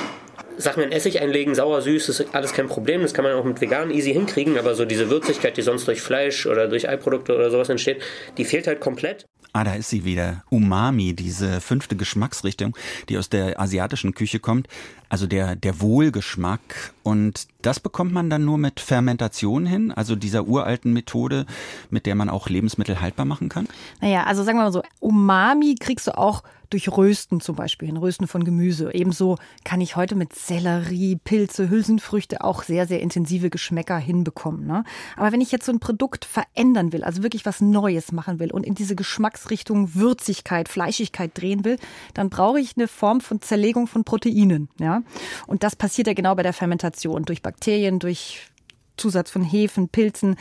Sachen 0.57 0.83
in 0.83 0.92
Essig 0.92 1.21
einlegen, 1.21 1.56
sauer, 1.56 1.81
süß, 1.81 2.09
ist 2.09 2.25
alles 2.33 2.53
kein 2.53 2.68
Problem. 2.68 3.01
Das 3.01 3.13
kann 3.13 3.24
man 3.24 3.33
auch 3.33 3.44
mit 3.44 3.62
vegan 3.62 3.92
easy 3.92 4.13
hinkriegen, 4.13 4.57
aber 4.57 4.75
so 4.75 4.86
diese 4.86 5.09
Würzigkeit, 5.09 5.57
die 5.57 5.62
sonst 5.62 5.88
durch 5.88 6.01
Fleisch 6.01 6.45
oder 6.45 6.68
durch 6.68 6.88
Eiprodukte 6.88 7.36
oder 7.36 7.50
sowas 7.51 7.69
entsteht, 7.69 8.01
die 8.38 8.45
fehlt 8.45 8.68
halt 8.68 8.80
komplett. 8.80 9.25
Ah, 9.53 9.65
da 9.65 9.74
ist 9.74 9.89
sie 9.89 10.06
wieder. 10.06 10.44
Umami, 10.50 11.13
diese 11.13 11.59
fünfte 11.59 11.98
Geschmacksrichtung, 11.98 12.75
die 13.09 13.18
aus 13.18 13.27
der 13.27 13.59
asiatischen 13.59 14.13
Küche 14.13 14.39
kommt. 14.39 14.68
Also 15.09 15.27
der, 15.27 15.57
der 15.57 15.81
Wohlgeschmack. 15.81 16.94
Und 17.04 17.47
das 17.66 17.80
bekommt 17.80 18.12
man 18.13 18.30
dann 18.30 18.46
nur 18.46 18.58
mit 18.58 18.80
Fermentation 18.80 19.66
hin, 19.66 19.92
also 19.92 20.16
dieser 20.16 20.48
uralten 20.48 20.94
Methode, 20.94 21.46
mit 21.90 22.06
der 22.06 22.16
man 22.16 22.30
auch 22.30 22.50
Lebensmittel 22.50 23.02
haltbar 23.02 23.25
machen 23.25 23.50
kann? 23.50 23.68
Naja, 24.00 24.24
also 24.24 24.44
sagen 24.44 24.58
wir 24.58 24.63
mal 24.63 24.72
so, 24.72 24.84
Umami 25.00 25.75
kriegst 25.80 26.08
du 26.08 26.18
auch 26.18 26.44
durch 26.72 26.90
Rösten 26.90 27.42
zum 27.42 27.56
Beispiel, 27.56 27.88
hin, 27.88 27.98
Rösten 27.98 28.28
von 28.28 28.44
Gemüse. 28.44 28.94
Ebenso 28.94 29.38
kann 29.63 29.81
ich 29.81 29.96
heute 29.96 30.16
mit 30.16 30.34
Sellerie, 30.34 31.18
Pilze, 31.18 31.69
Hülsenfrüchte 31.69 32.44
auch 32.44 32.63
sehr, 32.63 32.88
sehr 32.88 33.02
intensive 33.02 33.50
Geschmäcker 33.50 33.98
hinbekommen. 33.98 34.66
Ne? 34.66 34.83
Aber 35.18 35.31
wenn 35.31 35.42
ich 35.42 35.52
jetzt 35.52 35.66
so 35.66 35.71
ein 35.71 35.80
Produkt 35.80 36.26
verändern 36.26 36.94
will, 36.94 37.04
also 37.04 37.24
wirklich 37.24 37.45
was 37.45 37.62
Neues 37.62 38.12
machen 38.12 38.40
will 38.40 38.52
und 38.52 38.66
in 38.66 38.74
diese 38.74 38.95
Geschmacksrichtung 38.95 39.94
Würzigkeit, 39.95 40.69
Fleischigkeit 40.69 41.31
drehen 41.35 41.66
will, 41.66 41.78
dann 42.14 42.30
brauche 42.30 42.59
ich 42.59 42.78
eine 42.78 42.88
Form 42.88 43.21
von 43.21 43.42
Zerlegung 43.42 43.88
von 43.88 44.04
Proteinen. 44.04 44.69
Ja? 44.80 45.04
Und 45.47 45.64
das 45.64 45.76
passiert 45.76 46.07
ja 46.07 46.14
genau 46.14 46.35
bei 46.35 46.44
der 46.44 46.54
Fermentation 46.54 47.24
durch 47.24 47.42
Bakterien, 47.52 48.00
durch 48.00 48.48
Zusatz 48.96 49.30
von 49.30 49.44
Hefen, 49.44 49.90
Pilzen 49.90 50.38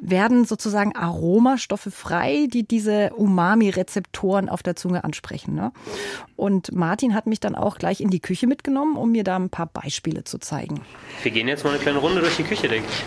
werden 0.00 0.46
sozusagen 0.46 0.96
Aromastoffe 0.96 1.90
frei, 1.90 2.48
die 2.50 2.66
diese 2.66 3.10
Umami-Rezeptoren 3.14 4.48
auf 4.48 4.62
der 4.62 4.74
Zunge 4.74 5.04
ansprechen. 5.04 5.54
Ne? 5.54 5.72
Und 6.36 6.74
Martin 6.74 7.14
hat 7.14 7.26
mich 7.26 7.38
dann 7.38 7.54
auch 7.54 7.76
gleich 7.76 8.00
in 8.00 8.08
die 8.08 8.20
Küche 8.20 8.46
mitgenommen, 8.46 8.96
um 8.96 9.12
mir 9.12 9.24
da 9.24 9.36
ein 9.36 9.50
paar 9.50 9.66
Beispiele 9.66 10.24
zu 10.24 10.38
zeigen. 10.38 10.80
Wir 11.22 11.30
gehen 11.30 11.48
jetzt 11.48 11.64
mal 11.64 11.70
eine 11.70 11.78
kleine 11.80 11.98
Runde 11.98 12.22
durch 12.22 12.36
die 12.36 12.44
Küche, 12.44 12.66
denke 12.66 12.88
ich. 12.88 13.04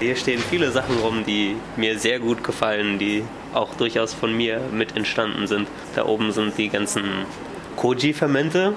Hier 0.00 0.16
stehen 0.16 0.40
viele 0.40 0.72
Sachen 0.72 0.96
rum, 0.96 1.24
die 1.26 1.56
mir 1.76 1.98
sehr 1.98 2.20
gut 2.20 2.42
gefallen, 2.42 2.98
die 2.98 3.22
auch 3.52 3.74
durchaus 3.74 4.14
von 4.14 4.34
mir 4.34 4.60
mit 4.72 4.96
entstanden 4.96 5.46
sind. 5.46 5.68
Da 5.94 6.06
oben 6.06 6.32
sind 6.32 6.56
die 6.56 6.70
ganzen 6.70 7.04
Koji-Fermente. 7.76 8.74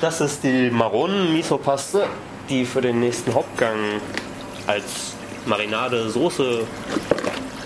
Das 0.00 0.20
ist 0.20 0.42
die 0.42 0.70
Maronen-Miso-Paste 0.70 2.06
die 2.50 2.64
für 2.66 2.82
den 2.82 3.00
nächsten 3.00 3.32
Hauptgang 3.32 3.76
als 4.66 5.14
Marinade, 5.46 6.10
Soße 6.10 6.66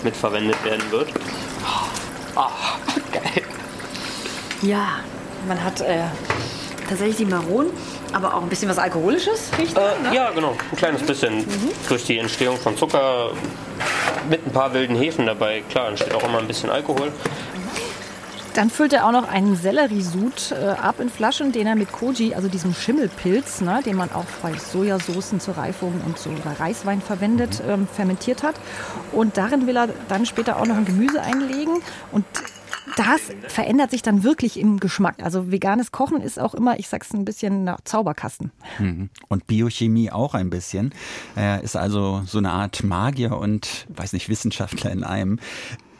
mitverwendet 0.03 0.63
werden 0.63 0.89
wird. 0.91 1.09
Ah, 2.35 2.47
oh, 2.47 3.01
geil. 3.11 3.43
Ja, 4.61 4.99
man 5.47 5.61
hat 5.61 5.81
äh, 5.81 6.03
tatsächlich 6.87 7.17
die 7.17 7.25
Maronen, 7.25 7.71
aber 8.13 8.33
auch 8.33 8.43
ein 8.43 8.49
bisschen 8.49 8.69
was 8.69 8.77
Alkoholisches, 8.77 9.49
riecht 9.57 9.77
äh, 9.77 9.81
ne? 10.03 10.15
Ja, 10.15 10.29
genau. 10.31 10.55
Ein 10.71 10.77
kleines 10.77 11.03
bisschen. 11.03 11.39
Mhm. 11.39 11.71
Durch 11.89 12.05
die 12.05 12.19
Entstehung 12.19 12.57
von 12.57 12.77
Zucker 12.77 13.31
mit 14.29 14.45
ein 14.45 14.51
paar 14.51 14.73
wilden 14.73 14.95
Hefen 14.95 15.25
dabei. 15.25 15.63
Klar, 15.69 15.89
entsteht 15.89 16.13
auch 16.13 16.23
immer 16.23 16.39
ein 16.39 16.47
bisschen 16.47 16.69
Alkohol. 16.69 17.11
Dann 18.55 18.69
füllt 18.69 18.93
er 18.93 19.05
auch 19.05 19.11
noch 19.11 19.27
einen 19.27 19.57
Selleriesud 19.57 20.51
äh, 20.53 20.65
ab 20.65 21.01
in 21.01 21.09
Flaschen, 21.09 21.51
den 21.51 21.67
er 21.67 21.75
mit 21.75 21.91
Koji, 21.91 22.35
also 22.35 22.47
diesem 22.47 22.73
Schimmelpilz, 22.73 23.59
ne, 23.59 23.81
den 23.85 23.97
man 23.97 24.11
auch 24.13 24.25
bei 24.41 24.53
Sojasoßen 24.53 25.41
zur 25.41 25.57
Reifung 25.57 25.99
und 26.05 26.17
so 26.17 26.29
bei 26.43 26.53
Reiswein 26.53 27.01
verwendet, 27.01 27.61
ähm, 27.67 27.85
fermentiert 27.85 28.43
hat. 28.43 28.55
Und 29.11 29.35
darin 29.35 29.67
will 29.67 29.75
er 29.75 29.89
dann 30.07 30.25
später 30.25 30.55
auch 30.55 30.65
noch 30.65 30.77
ein 30.77 30.85
Gemüse 30.85 31.21
einlegen. 31.21 31.81
Und 32.13 32.23
das 32.95 33.19
verändert 33.47 33.91
sich 33.91 34.01
dann 34.01 34.23
wirklich 34.23 34.57
im 34.57 34.79
Geschmack. 34.79 35.17
Also 35.21 35.51
veganes 35.51 35.91
Kochen 35.91 36.21
ist 36.21 36.39
auch 36.39 36.53
immer, 36.53 36.79
ich 36.79 36.87
sag's 36.87 37.13
ein 37.13 37.25
bisschen 37.25 37.65
nach 37.65 37.81
Zauberkasten. 37.81 38.51
Mhm. 38.79 39.09
Und 39.27 39.47
Biochemie 39.47 40.11
auch 40.11 40.33
ein 40.33 40.49
bisschen. 40.49 40.93
Er 41.35 41.61
ist 41.61 41.75
also 41.75 42.21
so 42.25 42.37
eine 42.37 42.51
Art 42.51 42.83
Magier 42.83 43.37
und, 43.37 43.85
weiß 43.89 44.13
nicht, 44.13 44.29
Wissenschaftler 44.29 44.91
in 44.91 45.03
einem. 45.03 45.39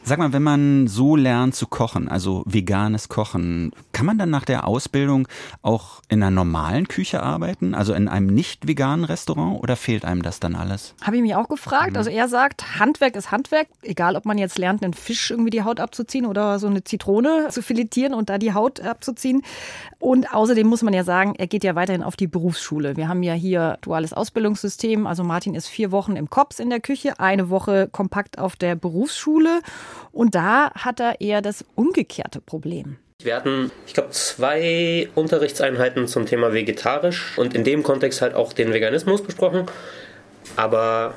Sag 0.08 0.20
mal, 0.20 0.34
wenn 0.34 0.44
man 0.44 0.86
so 0.86 1.16
lernt 1.16 1.56
zu 1.56 1.66
kochen, 1.66 2.08
also 2.08 2.44
veganes 2.46 3.10
Kochen, 3.10 3.72
kann 3.92 4.06
man 4.06 4.20
dann 4.20 4.30
nach 4.30 4.46
der 4.46 4.68
Ausbildung 4.68 5.28
auch 5.64 6.04
in 6.10 6.22
einer 6.22 6.30
normalen 6.30 6.88
Küche 6.88 7.24
arbeiten, 7.24 7.74
also 7.74 7.92
in 7.96 8.08
einem 8.08 8.28
nicht 8.28 8.68
veganen 8.68 9.04
Restaurant 9.04 9.64
oder 9.64 9.76
fehlt 9.76 10.06
einem 10.06 10.22
das 10.22 10.40
dann 10.40 10.56
alles? 10.56 10.94
Habe 11.02 11.16
ich 11.16 11.24
mich 11.24 11.34
auch 11.34 11.50
gefragt. 11.50 11.94
Mhm. 11.94 11.98
Also 11.98 12.12
er 12.12 12.28
sagt, 12.28 12.80
Handwerk 12.80 13.16
ist 13.16 13.32
Handwerk, 13.32 13.68
egal 13.82 14.16
ob 14.16 14.26
man 14.26 14.38
jetzt 14.38 14.60
lernt, 14.60 14.84
einen 14.84 14.94
Fisch 14.94 15.32
irgendwie 15.32 15.50
die 15.50 15.64
Haut 15.64 15.80
abzuziehen 15.80 16.28
oder 16.28 16.60
so 16.60 16.68
eine 16.68 16.84
Zitrone 16.84 17.48
zu 17.50 17.64
filetieren 17.64 18.14
und 18.14 18.30
da 18.30 18.38
die 18.38 18.54
Haut 18.54 18.82
abzuziehen. 18.82 19.42
Und 19.98 20.36
außerdem 20.36 20.68
muss 20.68 20.84
man 20.84 20.94
ja 20.94 21.04
sagen, 21.04 21.34
er 21.36 21.48
geht 21.48 21.64
ja 21.64 21.74
weiterhin 21.74 22.04
auf 22.04 22.16
die 22.16 22.28
Berufsschule. 22.28 22.96
Wir 22.96 23.08
haben 23.08 23.24
ja 23.24 23.34
hier 23.34 23.80
duales 23.82 24.14
Ausbildungssystem. 24.14 25.08
Also 25.08 25.24
Martin 25.24 25.56
ist 25.56 25.68
vier 25.68 25.92
Wochen 25.92 26.16
im 26.16 26.30
Kops 26.30 26.60
in 26.60 26.70
der 26.70 26.80
Küche, 26.80 27.20
eine 27.20 27.50
Woche 27.50 27.90
kompakt 27.92 28.38
auf 28.38 28.56
der 28.56 28.76
Berufsschule. 28.76 29.62
Und 30.12 30.36
da 30.36 30.72
hat 30.74 31.00
er 31.00 31.22
eher 31.22 31.42
das 31.42 31.66
umgekehrte 31.76 32.42
Problem. 32.42 32.98
Wir 33.20 33.36
hatten, 33.36 33.72
ich 33.88 33.94
glaube, 33.94 34.12
zwei 34.12 35.10
Unterrichtseinheiten 35.16 36.08
zum 36.08 36.26
Thema 36.26 36.54
vegetarisch 36.54 37.38
und 37.38 37.56
in 37.56 37.64
dem 37.64 37.82
Kontext 37.82 38.22
halt 38.22 38.34
auch 38.34 38.54
den 38.54 38.74
Veganismus 38.74 39.24
besprochen. 39.24 39.66
Aber 40.58 41.16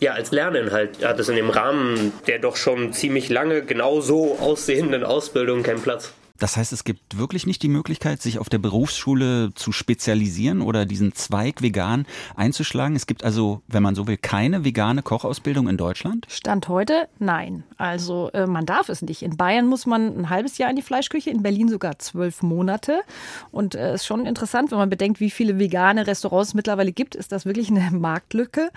ja, 0.00 0.12
als 0.12 0.32
Lerninhalt 0.32 1.04
hat 1.04 1.18
es 1.18 1.28
in 1.28 1.36
dem 1.36 1.50
Rahmen 1.50 2.12
der 2.26 2.38
doch 2.38 2.56
schon 2.56 2.92
ziemlich 2.92 3.28
lange 3.28 3.62
genauso 3.62 4.36
aussehenden 4.40 5.04
Ausbildung 5.04 5.62
keinen 5.62 5.80
Platz. 5.80 6.12
Das 6.38 6.56
heißt, 6.56 6.72
es 6.72 6.84
gibt 6.84 7.18
wirklich 7.18 7.46
nicht 7.46 7.62
die 7.62 7.68
Möglichkeit, 7.68 8.20
sich 8.22 8.38
auf 8.38 8.48
der 8.48 8.58
Berufsschule 8.58 9.52
zu 9.54 9.72
spezialisieren 9.72 10.60
oder 10.60 10.84
diesen 10.84 11.14
Zweig 11.14 11.62
vegan 11.62 12.06
einzuschlagen. 12.34 12.96
Es 12.96 13.06
gibt 13.06 13.24
also, 13.24 13.62
wenn 13.68 13.82
man 13.82 13.94
so 13.94 14.06
will, 14.06 14.16
keine 14.16 14.64
vegane 14.64 15.02
Kochausbildung 15.02 15.68
in 15.68 15.76
Deutschland? 15.76 16.26
Stand 16.28 16.68
heute 16.68 17.08
nein. 17.18 17.64
Also 17.78 18.30
äh, 18.32 18.46
man 18.46 18.66
darf 18.66 18.88
es 18.88 19.02
nicht. 19.02 19.22
In 19.22 19.36
Bayern 19.36 19.66
muss 19.66 19.86
man 19.86 20.18
ein 20.18 20.30
halbes 20.30 20.58
Jahr 20.58 20.70
in 20.70 20.76
die 20.76 20.82
Fleischküche, 20.82 21.30
in 21.30 21.42
Berlin 21.42 21.68
sogar 21.68 21.98
zwölf 21.98 22.42
Monate. 22.42 23.00
Und 23.50 23.74
es 23.74 23.80
äh, 23.80 23.94
ist 23.94 24.06
schon 24.06 24.26
interessant, 24.26 24.70
wenn 24.70 24.78
man 24.78 24.90
bedenkt, 24.90 25.20
wie 25.20 25.30
viele 25.30 25.58
vegane 25.58 26.06
Restaurants 26.06 26.48
es 26.48 26.54
mittlerweile 26.54 26.92
gibt, 26.92 27.14
ist 27.14 27.32
das 27.32 27.46
wirklich 27.46 27.70
eine 27.70 27.90
Marktlücke. 27.92 28.70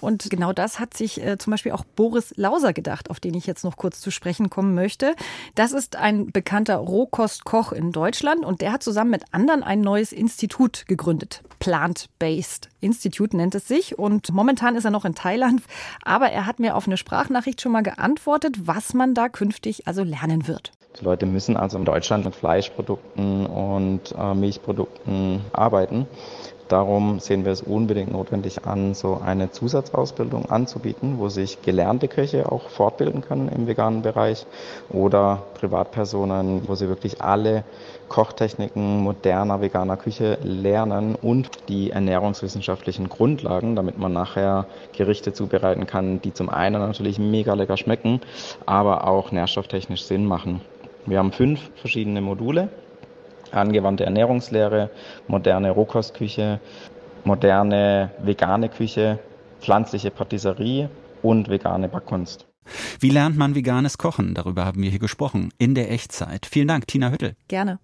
Und 0.00 0.30
genau 0.30 0.52
das 0.52 0.78
hat 0.78 0.94
sich 0.94 1.22
äh, 1.22 1.38
zum 1.38 1.50
Beispiel 1.50 1.72
auch 1.72 1.84
Boris 1.84 2.32
Lauser 2.36 2.72
gedacht, 2.72 3.10
auf 3.10 3.20
den 3.20 3.34
ich 3.34 3.46
jetzt 3.46 3.64
noch 3.64 3.76
kurz 3.76 4.00
zu 4.00 4.10
sprechen 4.10 4.50
kommen 4.50 4.74
möchte. 4.74 5.14
Das 5.54 5.72
ist 5.72 5.96
ein 5.96 6.30
bekannter 6.30 6.78
Rohkostkoch 7.02 7.72
in 7.72 7.90
Deutschland 7.90 8.44
und 8.44 8.60
der 8.60 8.72
hat 8.72 8.84
zusammen 8.84 9.10
mit 9.10 9.24
anderen 9.32 9.64
ein 9.64 9.80
neues 9.80 10.12
Institut 10.12 10.84
gegründet. 10.86 11.42
Plant-Based 11.58 12.68
Institute 12.80 13.36
nennt 13.36 13.56
es 13.56 13.66
sich 13.66 13.98
und 13.98 14.32
momentan 14.32 14.76
ist 14.76 14.84
er 14.84 14.92
noch 14.92 15.04
in 15.04 15.16
Thailand, 15.16 15.62
aber 16.04 16.30
er 16.30 16.46
hat 16.46 16.60
mir 16.60 16.76
auf 16.76 16.86
eine 16.86 16.96
Sprachnachricht 16.96 17.60
schon 17.60 17.72
mal 17.72 17.82
geantwortet, 17.82 18.68
was 18.68 18.94
man 18.94 19.14
da 19.14 19.28
künftig 19.28 19.88
also 19.88 20.04
lernen 20.04 20.46
wird. 20.46 20.70
Die 21.00 21.04
Leute 21.04 21.26
müssen 21.26 21.56
also 21.56 21.76
in 21.76 21.84
Deutschland 21.84 22.24
mit 22.24 22.36
Fleischprodukten 22.36 23.46
und 23.46 24.14
äh, 24.16 24.34
Milchprodukten 24.34 25.40
arbeiten. 25.52 26.06
Darum 26.72 27.20
sehen 27.20 27.44
wir 27.44 27.52
es 27.52 27.60
unbedingt 27.60 28.12
notwendig 28.12 28.64
an, 28.64 28.94
so 28.94 29.20
eine 29.22 29.50
Zusatzausbildung 29.50 30.46
anzubieten, 30.50 31.18
wo 31.18 31.28
sich 31.28 31.60
gelernte 31.60 32.08
Köche 32.08 32.50
auch 32.50 32.70
fortbilden 32.70 33.20
können 33.20 33.50
im 33.50 33.66
veganen 33.66 34.00
Bereich 34.00 34.46
oder 34.88 35.42
Privatpersonen, 35.52 36.66
wo 36.66 36.74
sie 36.74 36.88
wirklich 36.88 37.20
alle 37.20 37.64
Kochtechniken 38.08 39.02
moderner 39.02 39.60
veganer 39.60 39.98
Küche 39.98 40.38
lernen 40.42 41.14
und 41.14 41.50
die 41.68 41.90
ernährungswissenschaftlichen 41.90 43.10
Grundlagen, 43.10 43.76
damit 43.76 43.98
man 43.98 44.14
nachher 44.14 44.64
Gerichte 44.96 45.34
zubereiten 45.34 45.86
kann, 45.86 46.22
die 46.22 46.32
zum 46.32 46.48
einen 46.48 46.80
natürlich 46.80 47.18
mega 47.18 47.52
lecker 47.52 47.76
schmecken, 47.76 48.22
aber 48.64 49.06
auch 49.06 49.30
nährstofftechnisch 49.30 50.04
Sinn 50.04 50.24
machen. 50.24 50.62
Wir 51.04 51.18
haben 51.18 51.32
fünf 51.32 51.68
verschiedene 51.74 52.22
Module 52.22 52.70
angewandte 53.52 54.04
Ernährungslehre, 54.04 54.90
moderne 55.28 55.70
Rohkostküche, 55.70 56.60
moderne 57.24 58.10
vegane 58.22 58.68
Küche, 58.68 59.18
pflanzliche 59.60 60.10
Patisserie 60.10 60.90
und 61.22 61.48
vegane 61.48 61.88
Backkunst. 61.88 62.46
Wie 63.00 63.10
lernt 63.10 63.36
man 63.36 63.54
veganes 63.54 63.98
Kochen? 63.98 64.34
Darüber 64.34 64.64
haben 64.64 64.82
wir 64.82 64.90
hier 64.90 64.98
gesprochen, 64.98 65.52
in 65.58 65.74
der 65.74 65.90
Echtzeit. 65.90 66.46
Vielen 66.46 66.68
Dank, 66.68 66.86
Tina 66.86 67.10
Hüttel. 67.10 67.34
Gerne. 67.48 67.78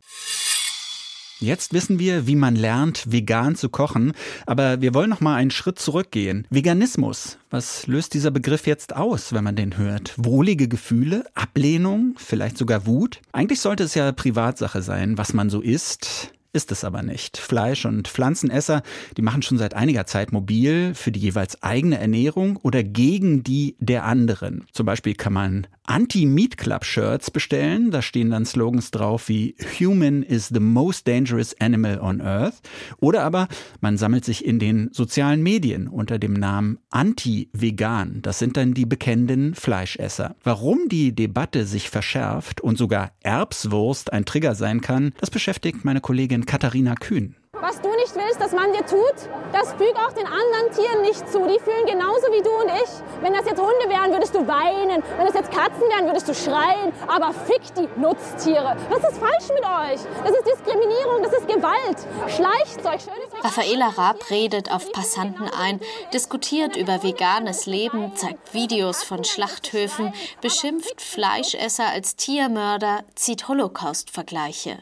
Jetzt 1.40 1.72
wissen 1.72 2.00
wir, 2.00 2.26
wie 2.26 2.34
man 2.34 2.56
lernt, 2.56 3.12
vegan 3.12 3.54
zu 3.54 3.68
kochen, 3.68 4.12
aber 4.44 4.80
wir 4.80 4.92
wollen 4.92 5.08
noch 5.08 5.20
mal 5.20 5.36
einen 5.36 5.52
Schritt 5.52 5.78
zurückgehen. 5.78 6.44
Veganismus. 6.50 7.38
Was 7.48 7.86
löst 7.86 8.14
dieser 8.14 8.32
Begriff 8.32 8.66
jetzt 8.66 8.96
aus, 8.96 9.32
wenn 9.32 9.44
man 9.44 9.54
den 9.54 9.78
hört? 9.78 10.14
Wohlige 10.16 10.66
Gefühle, 10.66 11.24
Ablehnung, 11.34 12.16
vielleicht 12.16 12.58
sogar 12.58 12.86
Wut? 12.86 13.20
Eigentlich 13.30 13.60
sollte 13.60 13.84
es 13.84 13.94
ja 13.94 14.10
Privatsache 14.10 14.82
sein, 14.82 15.16
was 15.16 15.32
man 15.32 15.48
so 15.48 15.60
isst. 15.60 16.32
Ist 16.58 16.72
es 16.72 16.82
aber 16.82 17.04
nicht. 17.04 17.36
Fleisch- 17.38 17.84
und 17.84 18.08
Pflanzenesser, 18.08 18.82
die 19.16 19.22
machen 19.22 19.42
schon 19.42 19.58
seit 19.58 19.74
einiger 19.74 20.06
Zeit 20.06 20.32
mobil 20.32 20.92
für 20.92 21.12
die 21.12 21.20
jeweils 21.20 21.62
eigene 21.62 22.00
Ernährung 22.00 22.56
oder 22.56 22.82
gegen 22.82 23.44
die 23.44 23.76
der 23.78 24.02
anderen. 24.02 24.64
Zum 24.72 24.84
Beispiel 24.84 25.14
kann 25.14 25.34
man 25.34 25.68
Anti-Meat 25.88 26.58
Club 26.58 26.84
Shirts 26.84 27.30
bestellen. 27.30 27.90
Da 27.90 28.02
stehen 28.02 28.30
dann 28.30 28.44
Slogans 28.44 28.90
drauf 28.90 29.28
wie 29.28 29.54
Human 29.78 30.22
is 30.22 30.48
the 30.48 30.60
most 30.60 31.08
dangerous 31.08 31.58
animal 31.60 31.98
on 32.00 32.20
earth. 32.20 32.56
Oder 32.98 33.22
aber 33.22 33.48
man 33.80 33.96
sammelt 33.96 34.24
sich 34.24 34.44
in 34.44 34.58
den 34.58 34.90
sozialen 34.92 35.42
Medien 35.42 35.88
unter 35.88 36.18
dem 36.18 36.34
Namen 36.34 36.78
Anti-Vegan. 36.90 38.20
Das 38.20 38.38
sind 38.38 38.56
dann 38.56 38.74
die 38.74 38.84
bekennenden 38.84 39.54
Fleischesser. 39.54 40.36
Warum 40.42 40.88
die 40.88 41.14
Debatte 41.14 41.64
sich 41.64 41.88
verschärft 41.88 42.60
und 42.60 42.76
sogar 42.76 43.12
Erbswurst 43.20 44.12
ein 44.12 44.26
Trigger 44.26 44.54
sein 44.54 44.80
kann, 44.80 45.14
das 45.20 45.30
beschäftigt 45.30 45.84
meine 45.84 46.00
Kollegin 46.00 46.44
Katharina 46.48 46.94
Kühn. 46.94 47.36
Was 47.60 47.78
du 47.82 47.90
nicht 47.90 48.14
willst, 48.14 48.40
dass 48.40 48.52
man 48.52 48.72
dir 48.72 48.86
tut, 48.86 49.28
das 49.52 49.74
füg 49.74 49.94
auch 49.96 50.12
den 50.12 50.26
anderen 50.26 50.72
Tieren 50.74 51.02
nicht 51.02 51.30
zu. 51.30 51.46
Die 51.46 51.58
fühlen 51.60 51.84
genauso 51.86 52.26
wie 52.32 52.40
du 52.40 52.50
und 52.50 52.68
ich. 52.68 52.88
Wenn 53.20 53.34
das 53.34 53.44
jetzt 53.44 53.60
Hunde 53.60 53.86
wären, 53.88 54.12
würdest 54.12 54.34
du 54.34 54.46
weinen. 54.46 55.02
Wenn 55.18 55.26
das 55.26 55.34
jetzt 55.34 55.50
Katzen 55.50 55.82
wären, 55.82 56.06
würdest 56.06 56.26
du 56.26 56.34
schreien. 56.34 56.92
Aber 57.06 57.34
fick 57.34 57.60
die 57.74 57.86
Nutztiere. 58.00 58.76
Was 58.88 59.10
ist 59.10 59.18
falsch 59.18 59.48
mit 59.52 59.62
euch? 59.62 60.00
Das 60.24 60.34
ist 60.34 60.46
Diskriminierung, 60.46 61.22
das 61.22 61.32
ist 61.34 61.48
Gewalt. 61.48 61.98
Schleichzeug, 62.34 63.02
schönes 63.02 63.44
Raffaela 63.44 63.88
Raab 63.88 64.30
redet 64.30 64.72
auf 64.72 64.90
Passanten 64.92 65.50
ein, 65.50 65.80
diskutiert 66.14 66.76
über 66.76 67.02
veganes 67.02 67.66
Leben, 67.66 68.16
zeigt 68.16 68.54
Videos 68.54 69.02
von 69.02 69.24
Schlachthöfen, 69.24 70.14
beschimpft 70.40 71.02
Fleischesser 71.02 71.88
als 71.88 72.16
Tiermörder, 72.16 73.04
zieht 73.14 73.48
Holocaust-Vergleiche. 73.48 74.78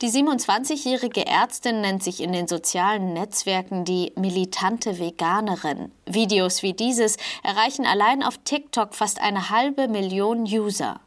Die 0.00 0.10
27-jährige 0.10 1.26
Ärztin 1.26 1.80
nennt 1.80 2.04
sich 2.04 2.22
in 2.22 2.32
den 2.32 2.46
sozialen 2.46 3.14
Netzwerken 3.14 3.84
die 3.84 4.12
militante 4.14 5.00
Veganerin. 5.00 5.90
Videos 6.06 6.62
wie 6.62 6.72
dieses 6.72 7.16
erreichen 7.42 7.84
allein 7.84 8.22
auf 8.22 8.38
TikTok 8.44 8.94
fast 8.94 9.20
eine 9.20 9.50
halbe 9.50 9.88
Million 9.88 10.44
User. 10.44 11.00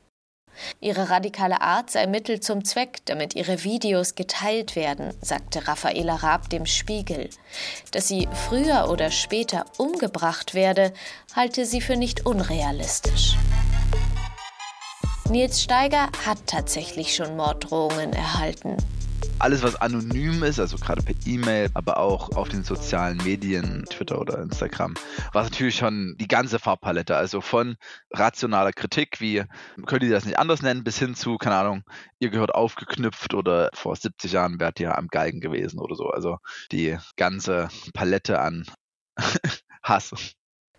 Ihre 0.82 1.10
radikale 1.10 1.62
Art 1.62 1.90
sei 1.90 2.06
Mittel 2.06 2.42
zum 2.42 2.66
Zweck, 2.66 3.00
damit 3.06 3.34
ihre 3.34 3.64
Videos 3.64 4.16
geteilt 4.16 4.76
werden, 4.76 5.14
sagte 5.22 5.70
Raffaela 5.70 6.16
Raab 6.16 6.50
dem 6.50 6.66
Spiegel. 6.66 7.30
Dass 7.92 8.10
sie 8.10 8.28
früher 8.50 8.90
oder 8.92 9.10
später 9.10 9.64
umgebracht 9.78 10.54
werde, 10.54 10.94
halte 11.34 11.66
sie 11.66 11.80
für 11.80 11.96
nicht 11.96 12.26
unrealistisch. 12.26 13.38
Nils 15.32 15.64
Steiger 15.64 16.10
hat 16.26 16.46
tatsächlich 16.46 17.16
schon 17.16 17.38
Morddrohungen 17.38 18.12
erhalten. 18.12 18.76
Alles, 19.40 19.64
was 19.64 19.78
anonym 19.78 20.44
ist, 20.44 20.60
also 20.60 20.76
gerade 20.76 21.02
per 21.02 21.16
E-Mail, 21.26 21.70
aber 21.74 21.98
auch 21.98 22.36
auf 22.36 22.50
den 22.50 22.66
sozialen 22.66 23.16
Medien, 23.24 23.86
Twitter 23.90 24.20
oder 24.20 24.40
Instagram, 24.40 24.94
war 25.32 25.44
natürlich 25.44 25.78
schon 25.78 26.18
die 26.20 26.28
ganze 26.28 26.60
Farbpalette. 26.60 27.16
Also 27.16 27.40
von 27.40 27.78
rationaler 28.12 28.74
Kritik, 28.74 29.22
wie 29.22 29.44
könnt 29.86 30.04
ihr 30.04 30.12
das 30.12 30.26
nicht 30.26 30.38
anders 30.38 30.62
nennen, 30.62 30.84
bis 30.84 31.00
hin 31.00 31.16
zu, 31.16 31.38
keine 31.38 31.56
Ahnung, 31.56 31.84
ihr 32.20 32.30
gehört 32.30 32.54
aufgeknüpft 32.54 33.34
oder 33.34 33.70
vor 33.74 33.96
70 33.96 34.34
Jahren 34.34 34.60
wärt 34.60 34.82
ihr 34.82 34.98
am 34.98 35.08
Galgen 35.08 35.40
gewesen 35.40 35.80
oder 35.80 35.96
so. 35.96 36.10
Also 36.10 36.40
die 36.74 36.98
ganze 37.16 37.70
Palette 37.94 38.42
an 38.42 38.66
Hass. 39.82 40.14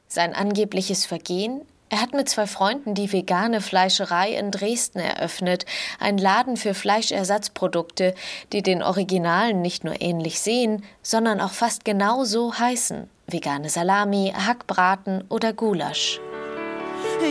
Sein 0.09 0.35
angebliches 0.35 1.07
Vergehen? 1.07 1.63
Er 1.93 2.01
hat 2.01 2.15
mit 2.15 2.27
zwei 2.27 2.47
Freunden 2.47 2.95
die 2.95 3.13
vegane 3.13 3.61
Fleischerei 3.61 4.35
in 4.35 4.51
Dresden 4.51 4.99
eröffnet, 4.99 5.67
ein 6.01 6.17
Laden 6.17 6.57
für 6.57 6.73
Fleischersatzprodukte, 6.73 8.15
die 8.55 8.63
den 8.63 8.83
Originalen 8.83 9.61
nicht 9.61 9.85
nur 9.85 10.01
ähnlich 10.01 10.41
sehen, 10.41 10.85
sondern 11.03 11.39
auch 11.43 11.53
fast 11.53 11.85
genau 11.85 12.25
so 12.25 12.59
heißen. 12.59 13.11
Vegane 13.27 13.69
Salami, 13.69 14.33
Hackbraten 14.35 15.25
oder 15.29 15.53
Gulasch. 15.53 16.19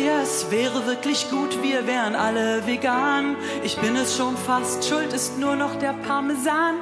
Ja, 0.06 0.22
es 0.22 0.50
wäre 0.50 0.86
wirklich 0.86 1.30
gut, 1.30 1.62
wir 1.62 1.86
wären 1.86 2.16
alle 2.16 2.66
vegan. 2.66 3.36
Ich 3.64 3.78
bin 3.78 3.96
es 3.96 4.18
schon 4.18 4.36
fast, 4.38 4.88
schuld 4.88 5.14
ist 5.14 5.38
nur 5.38 5.56
noch 5.56 5.76
der 5.76 5.94
Parmesan. 5.94 6.76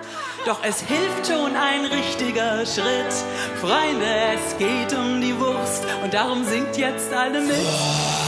Doch 0.45 0.59
es 0.63 0.81
hilft 0.81 1.27
schon 1.27 1.55
ein 1.55 1.85
richtiger 1.85 2.65
Schritt. 2.65 3.13
Freunde, 3.59 4.05
es 4.35 4.57
geht 4.57 4.97
um 4.97 5.19
die 5.21 5.37
Wurst 5.39 5.83
und 6.03 6.13
darum 6.13 6.43
singt 6.45 6.77
jetzt 6.77 7.11
alle 7.11 7.41
mit. 7.41 8.18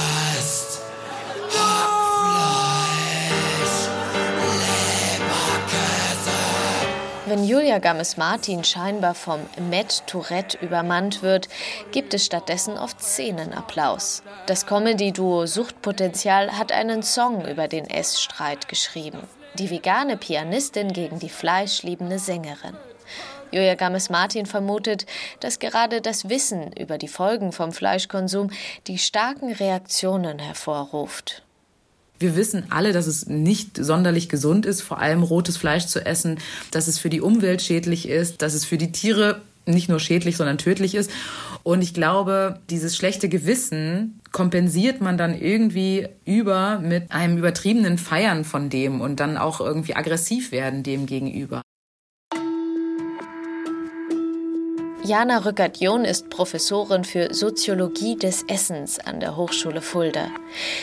Wenn 7.32 7.46
Julia 7.46 7.80
Gammes-Martin 7.80 8.66
scheinbar 8.66 9.16
vom 9.16 9.40
Met 9.70 10.06
Tourette 10.06 10.58
übermannt 10.58 11.22
wird, 11.22 11.48
gibt 11.94 12.14
es 12.14 12.26
stattdessen 12.26 12.78
oft 12.78 13.02
Szenenapplaus. 13.02 14.22
Das 14.48 14.66
Comedy-Duo 14.66 15.46
Suchtpotenzial 15.46 16.58
hat 16.58 16.74
einen 16.74 17.04
Song 17.04 17.48
über 17.48 17.70
den 17.70 17.90
Essstreit 17.90 18.68
geschrieben. 18.68 19.20
Die 19.54 19.70
vegane 19.70 20.18
Pianistin 20.18 20.92
gegen 20.92 21.20
die 21.20 21.30
fleischliebende 21.30 22.20
Sängerin. 22.20 22.76
Julia 23.52 23.76
Gammes-Martin 23.76 24.46
vermutet, 24.46 25.06
dass 25.40 25.60
gerade 25.60 26.02
das 26.02 26.28
Wissen 26.28 26.74
über 26.74 26.98
die 26.98 27.08
Folgen 27.08 27.54
vom 27.54 27.72
Fleischkonsum 27.72 28.50
die 28.88 28.98
starken 28.98 29.54
Reaktionen 29.54 30.38
hervorruft. 30.38 31.44
Wir 32.22 32.36
wissen 32.36 32.66
alle, 32.70 32.94
dass 32.94 33.08
es 33.08 33.26
nicht 33.26 33.84
sonderlich 33.84 34.30
gesund 34.30 34.68
ist, 34.68 34.82
vor 34.82 35.00
allem 35.00 35.24
rotes 35.24 35.58
Fleisch 35.58 35.88
zu 35.88 36.06
essen, 36.06 36.38
dass 36.70 36.88
es 36.88 37.00
für 37.00 37.10
die 37.10 37.20
Umwelt 37.20 37.64
schädlich 37.64 38.08
ist, 38.08 38.44
dass 38.44 38.54
es 38.54 38.64
für 38.64 38.78
die 38.78 38.92
Tiere 38.92 39.42
nicht 39.66 39.90
nur 39.90 40.00
schädlich, 40.00 40.38
sondern 40.38 40.60
tödlich 40.60 40.94
ist. 40.94 41.10
Und 41.64 41.82
ich 41.82 41.94
glaube, 41.94 42.60
dieses 42.70 42.96
schlechte 42.96 43.28
Gewissen 43.28 44.20
kompensiert 44.32 45.02
man 45.02 45.18
dann 45.18 45.40
irgendwie 45.40 46.08
über 46.26 46.80
mit 46.80 47.12
einem 47.12 47.38
übertriebenen 47.38 47.98
Feiern 47.98 48.46
von 48.46 48.70
dem 48.70 49.02
und 49.02 49.20
dann 49.20 49.38
auch 49.38 49.60
irgendwie 49.60 49.96
aggressiv 49.96 50.52
werden 50.52 50.84
dem 50.84 51.08
gegenüber. 51.08 51.62
Jana 55.12 55.40
Rückert-John 55.40 56.06
ist 56.06 56.30
Professorin 56.30 57.04
für 57.04 57.34
Soziologie 57.34 58.16
des 58.16 58.44
Essens 58.48 58.98
an 58.98 59.20
der 59.20 59.36
Hochschule 59.36 59.82
Fulda. 59.82 60.28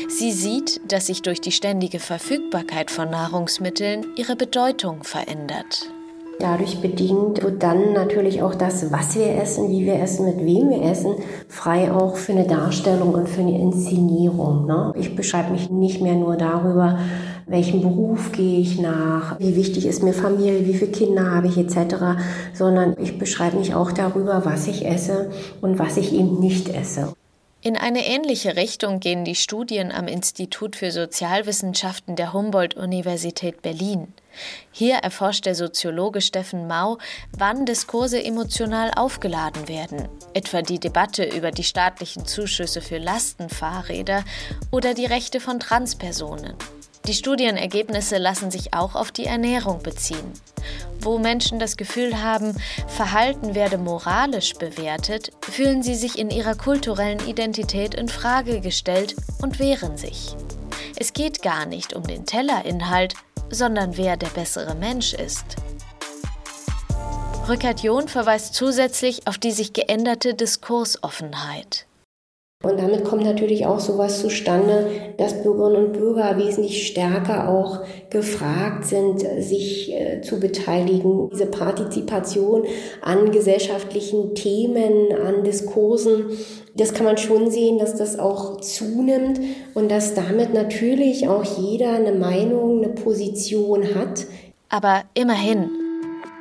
Sie 0.07 0.33
sieht, 0.33 0.83
dass 0.93 1.07
sich 1.07 1.23
durch 1.23 1.41
die 1.41 1.51
ständige 1.51 1.99
Verfügbarkeit 1.99 2.91
von 2.91 3.09
Nahrungsmitteln 3.09 4.05
ihre 4.17 4.37
Bedeutung 4.37 5.03
verändert. 5.03 5.91
Dadurch 6.41 6.79
bedingt 6.83 7.43
wird 7.43 7.63
dann 7.63 7.95
natürlich 7.95 8.43
auch 8.43 8.55
das, 8.55 8.93
was 8.93 9.17
wir 9.17 9.35
essen, 9.35 9.71
wie 9.71 9.87
wir 9.87 9.95
essen, 9.95 10.27
mit 10.27 10.45
wem 10.45 10.69
wir 10.69 10.83
essen, 10.83 11.15
frei 11.49 11.91
auch 11.91 12.17
für 12.17 12.33
eine 12.33 12.47
Darstellung 12.47 13.15
und 13.15 13.31
für 13.31 13.41
eine 13.41 13.59
Inszenierung. 13.59 14.67
Ne? 14.67 14.93
Ich 14.99 15.17
beschreibe 15.17 15.53
mich 15.53 15.71
nicht 15.71 16.03
mehr 16.03 16.17
nur 16.17 16.37
darüber, 16.37 16.99
welchen 17.49 17.81
Beruf 17.83 18.33
gehe 18.33 18.61
ich 18.61 18.79
nach, 18.79 19.39
wie 19.39 19.57
wichtig 19.57 19.87
ist 19.87 20.03
mir 20.03 20.13
Familie, 20.13 20.67
wie 20.67 20.75
viele 20.75 20.93
Kinder 20.93 21.31
habe 21.31 21.49
ich 21.49 21.57
etc., 21.57 22.21
sondern 22.55 22.97
ich 23.01 23.19
beschreibe 23.19 23.59
mich 23.59 23.75
auch 23.75 23.93
darüber, 23.93 24.45
was 24.45 24.67
ich 24.67 24.87
esse 24.87 25.31
und 25.61 25.79
was 25.79 25.97
ich 25.97 26.13
eben 26.13 26.39
nicht 26.41 26.69
esse. 26.69 27.13
In 27.61 27.77
eine 27.77 28.07
ähnliche 28.07 28.55
Richtung 28.55 29.01
gehen 29.01 29.25
die 29.25 29.35
Studien 29.35 29.91
am 29.91 30.07
Institut 30.07 30.77
für 30.77 30.93
Sozialwissenschaften 30.93 32.15
der 32.15 32.33
Humboldt-Universität 32.33 33.63
Berlin. 33.63 34.15
Hier 34.71 34.95
erforscht 34.99 35.45
der 35.45 35.57
Soziologe 35.57 36.21
Steffen 36.21 36.69
Mau, 36.69 36.99
wann 37.37 37.67
Diskurse 37.67 38.23
emotional 38.23 38.93
aufgeladen 38.95 39.67
werden, 39.67 40.09
etwa 40.35 40.63
die 40.63 40.79
Debatte 40.79 41.25
über 41.25 41.51
die 41.51 41.65
staatlichen 41.65 42.27
Zuschüsse 42.27 42.81
für 42.81 42.99
Lastenfahrräder 42.99 44.25
oder 44.71 44.95
die 44.95 45.07
Rechte 45.07 45.41
von 45.41 45.59
Transpersonen. 45.59 46.55
Die 47.09 47.15
Studienergebnisse 47.15 48.19
lassen 48.19 48.51
sich 48.51 48.75
auch 48.75 48.95
auf 48.95 49.11
die 49.11 49.25
Ernährung 49.25 49.83
beziehen. 49.83 50.31
Wo 51.01 51.19
Menschen 51.19 51.59
das 51.59 51.79
Gefühl 51.79 52.23
haben, 52.23 52.55
Verhalten 52.87 53.55
werde 53.55 53.79
moralisch 53.79 54.53
bewertet, 54.53 55.31
fühlen 55.41 55.83
sie 55.83 55.95
sich 55.95 56.19
in 56.19 56.29
ihrer 56.29 56.55
kulturellen 56.55 57.27
Identität 57.27 57.95
in 57.95 58.09
Frage 58.09 58.61
gestellt 58.61 59.17
und 59.41 59.59
wehren 59.59 59.97
sich. 59.97 60.37
Es 60.99 61.15
geht 61.15 61.41
gar 61.41 61.65
nicht 61.65 61.95
um 61.95 62.03
den 62.03 62.27
Tellerinhalt, 62.27 63.15
sondern 63.49 63.97
wer 63.97 64.19
der 64.19 64.29
bessere 64.29 64.75
Mensch 64.75 65.15
ist. 65.15 65.57
Rückert-John 67.49 68.09
verweist 68.09 68.53
zusätzlich 68.53 69.27
auf 69.27 69.39
die 69.39 69.53
sich 69.53 69.73
geänderte 69.73 70.35
Diskursoffenheit. 70.35 71.88
Und 72.65 72.81
damit 72.81 73.05
kommt 73.05 73.23
natürlich 73.23 73.67
auch 73.67 73.79
sowas 73.79 74.21
zustande, 74.21 74.89
dass 75.17 75.45
Bürgerinnen 75.45 75.87
und 75.87 75.93
Bürger 75.93 76.37
wesentlich 76.39 76.89
stärker 76.89 77.49
auch 77.49 77.85
gefragt 78.11 78.85
sind, 78.85 79.21
sich 79.39 79.93
äh, 79.93 80.23
zu 80.23 80.41
beteiligen. 80.41 81.31
Diese 81.31 81.47
Partizipation 81.47 82.65
an 83.01 83.31
gesellschaftlichen 83.31 84.35
Themen, 84.35 85.13
an 85.25 85.45
Diskursen, 85.45 86.31
das 86.75 86.95
kann 86.95 87.07
man 87.07 87.17
schon 87.17 87.49
sehen, 87.49 87.79
dass 87.79 87.95
das 87.95 88.19
auch 88.19 88.61
zunimmt 88.61 89.39
und 89.75 89.89
dass 89.89 90.15
damit 90.15 90.53
natürlich 90.53 91.29
auch 91.29 91.45
jeder 91.45 91.93
eine 91.93 92.13
Meinung, 92.13 92.79
eine 92.83 92.93
Position 92.93 93.95
hat. 93.95 94.27
Aber 94.69 95.05
immerhin, 95.15 95.71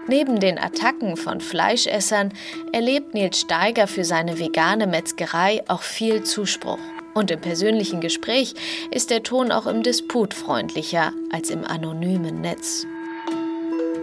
Neben 0.08 0.40
den 0.40 0.58
Attacken 0.58 1.18
von 1.18 1.42
Fleischessern 1.42 2.32
erlebt 2.72 3.14
Nils 3.14 3.42
Steiger 3.42 3.88
für 3.88 4.06
seine 4.06 4.40
vegane 4.40 4.88
Metzgerei 4.88 5.64
auch 5.68 5.82
viel 5.82 6.24
Zuspruch. 6.24 6.80
Und 7.14 7.32
im 7.32 7.42
persönlichen 7.42 8.00
Gespräch 8.00 8.54
ist 8.92 9.10
der 9.10 9.24
Ton 9.24 9.52
auch 9.52 9.68
im 9.68 9.84
Disput 9.84 10.34
freundlicher 10.34 11.12
als 11.32 11.50
im 11.50 11.66
anonymen 11.66 12.42
Netz. 12.42 12.86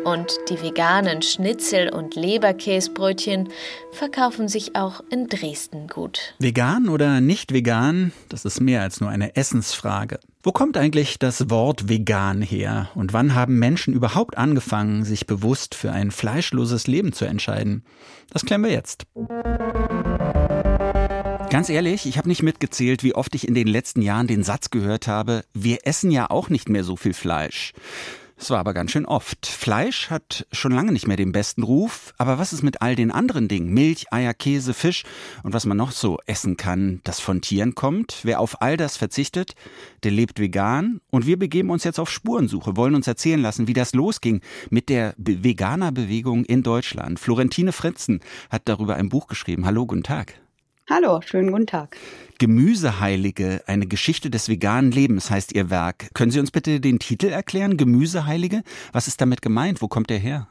Und 0.04 0.38
die 0.50 0.60
veganen 0.60 1.22
Schnitzel- 1.22 1.88
und 1.88 2.14
Leberkäsbrötchen 2.14 3.48
verkaufen 3.90 4.48
sich 4.48 4.76
auch 4.76 5.00
in 5.10 5.28
Dresden 5.28 5.86
gut. 5.88 6.34
Vegan 6.38 6.90
oder 6.90 7.22
nicht 7.22 7.54
vegan, 7.54 8.12
das 8.28 8.44
ist 8.44 8.60
mehr 8.60 8.82
als 8.82 9.00
nur 9.00 9.08
eine 9.08 9.34
Essensfrage. 9.34 10.20
Wo 10.42 10.52
kommt 10.52 10.76
eigentlich 10.76 11.18
das 11.18 11.48
Wort 11.48 11.88
vegan 11.88 12.42
her? 12.42 12.90
Und 12.94 13.14
wann 13.14 13.34
haben 13.34 13.58
Menschen 13.58 13.94
überhaupt 13.94 14.36
angefangen, 14.36 15.04
sich 15.04 15.26
bewusst 15.26 15.74
für 15.74 15.90
ein 15.90 16.10
fleischloses 16.10 16.86
Leben 16.86 17.14
zu 17.14 17.24
entscheiden? 17.24 17.82
Das 18.30 18.44
klären 18.44 18.62
wir 18.62 18.72
jetzt. 18.72 19.06
Ganz 21.48 21.70
ehrlich, 21.70 22.04
ich 22.04 22.18
habe 22.18 22.28
nicht 22.28 22.42
mitgezählt, 22.42 23.02
wie 23.04 23.14
oft 23.14 23.34
ich 23.34 23.48
in 23.48 23.54
den 23.54 23.68
letzten 23.68 24.02
Jahren 24.02 24.26
den 24.26 24.42
Satz 24.42 24.68
gehört 24.68 25.06
habe, 25.08 25.44
wir 25.54 25.78
essen 25.84 26.10
ja 26.10 26.28
auch 26.28 26.50
nicht 26.50 26.68
mehr 26.68 26.84
so 26.84 26.96
viel 26.96 27.14
Fleisch. 27.14 27.72
Es 28.36 28.50
war 28.50 28.58
aber 28.58 28.74
ganz 28.74 28.90
schön 28.90 29.06
oft. 29.06 29.46
Fleisch 29.46 30.10
hat 30.10 30.46
schon 30.50 30.72
lange 30.72 30.92
nicht 30.92 31.06
mehr 31.06 31.16
den 31.16 31.32
besten 31.32 31.62
Ruf, 31.62 32.12
aber 32.18 32.38
was 32.38 32.52
ist 32.52 32.62
mit 32.62 32.82
all 32.82 32.96
den 32.96 33.10
anderen 33.10 33.48
Dingen? 33.48 33.72
Milch, 33.72 34.12
Eier, 34.12 34.34
Käse, 34.34 34.74
Fisch 34.74 35.04
und 35.44 35.52
was 35.54 35.66
man 35.66 35.76
noch 35.76 35.92
so 35.92 36.18
essen 36.26 36.56
kann, 36.56 37.00
das 37.04 37.20
von 37.20 37.40
Tieren 37.40 37.74
kommt? 37.74 38.20
Wer 38.22 38.40
auf 38.40 38.60
all 38.60 38.76
das 38.76 38.96
verzichtet, 38.96 39.54
der 40.02 40.10
lebt 40.10 40.40
vegan 40.40 41.00
und 41.10 41.26
wir 41.26 41.38
begeben 41.38 41.70
uns 41.70 41.84
jetzt 41.84 42.00
auf 42.00 42.10
Spurensuche, 42.10 42.76
wollen 42.76 42.96
uns 42.96 43.06
erzählen 43.06 43.40
lassen, 43.40 43.68
wie 43.68 43.72
das 43.72 43.94
losging 43.94 44.40
mit 44.68 44.88
der 44.88 45.14
Veganer-Bewegung 45.16 46.44
in 46.44 46.62
Deutschland. 46.62 47.20
Florentine 47.20 47.72
Fritzen 47.72 48.20
hat 48.50 48.62
darüber 48.64 48.96
ein 48.96 49.08
Buch 49.08 49.28
geschrieben. 49.28 49.64
Hallo, 49.64 49.86
guten 49.86 50.02
Tag. 50.02 50.43
Hallo, 50.86 51.22
schönen 51.22 51.50
guten 51.50 51.66
Tag. 51.66 51.96
Gemüseheilige, 52.38 53.62
eine 53.66 53.86
Geschichte 53.86 54.28
des 54.28 54.50
veganen 54.50 54.90
Lebens 54.90 55.30
heißt 55.30 55.54
Ihr 55.54 55.70
Werk. 55.70 56.10
Können 56.12 56.30
Sie 56.30 56.38
uns 56.38 56.50
bitte 56.50 56.78
den 56.78 56.98
Titel 56.98 57.28
erklären? 57.28 57.78
Gemüseheilige? 57.78 58.62
Was 58.92 59.08
ist 59.08 59.18
damit 59.18 59.40
gemeint? 59.40 59.80
Wo 59.80 59.88
kommt 59.88 60.10
der 60.10 60.18
her? 60.18 60.46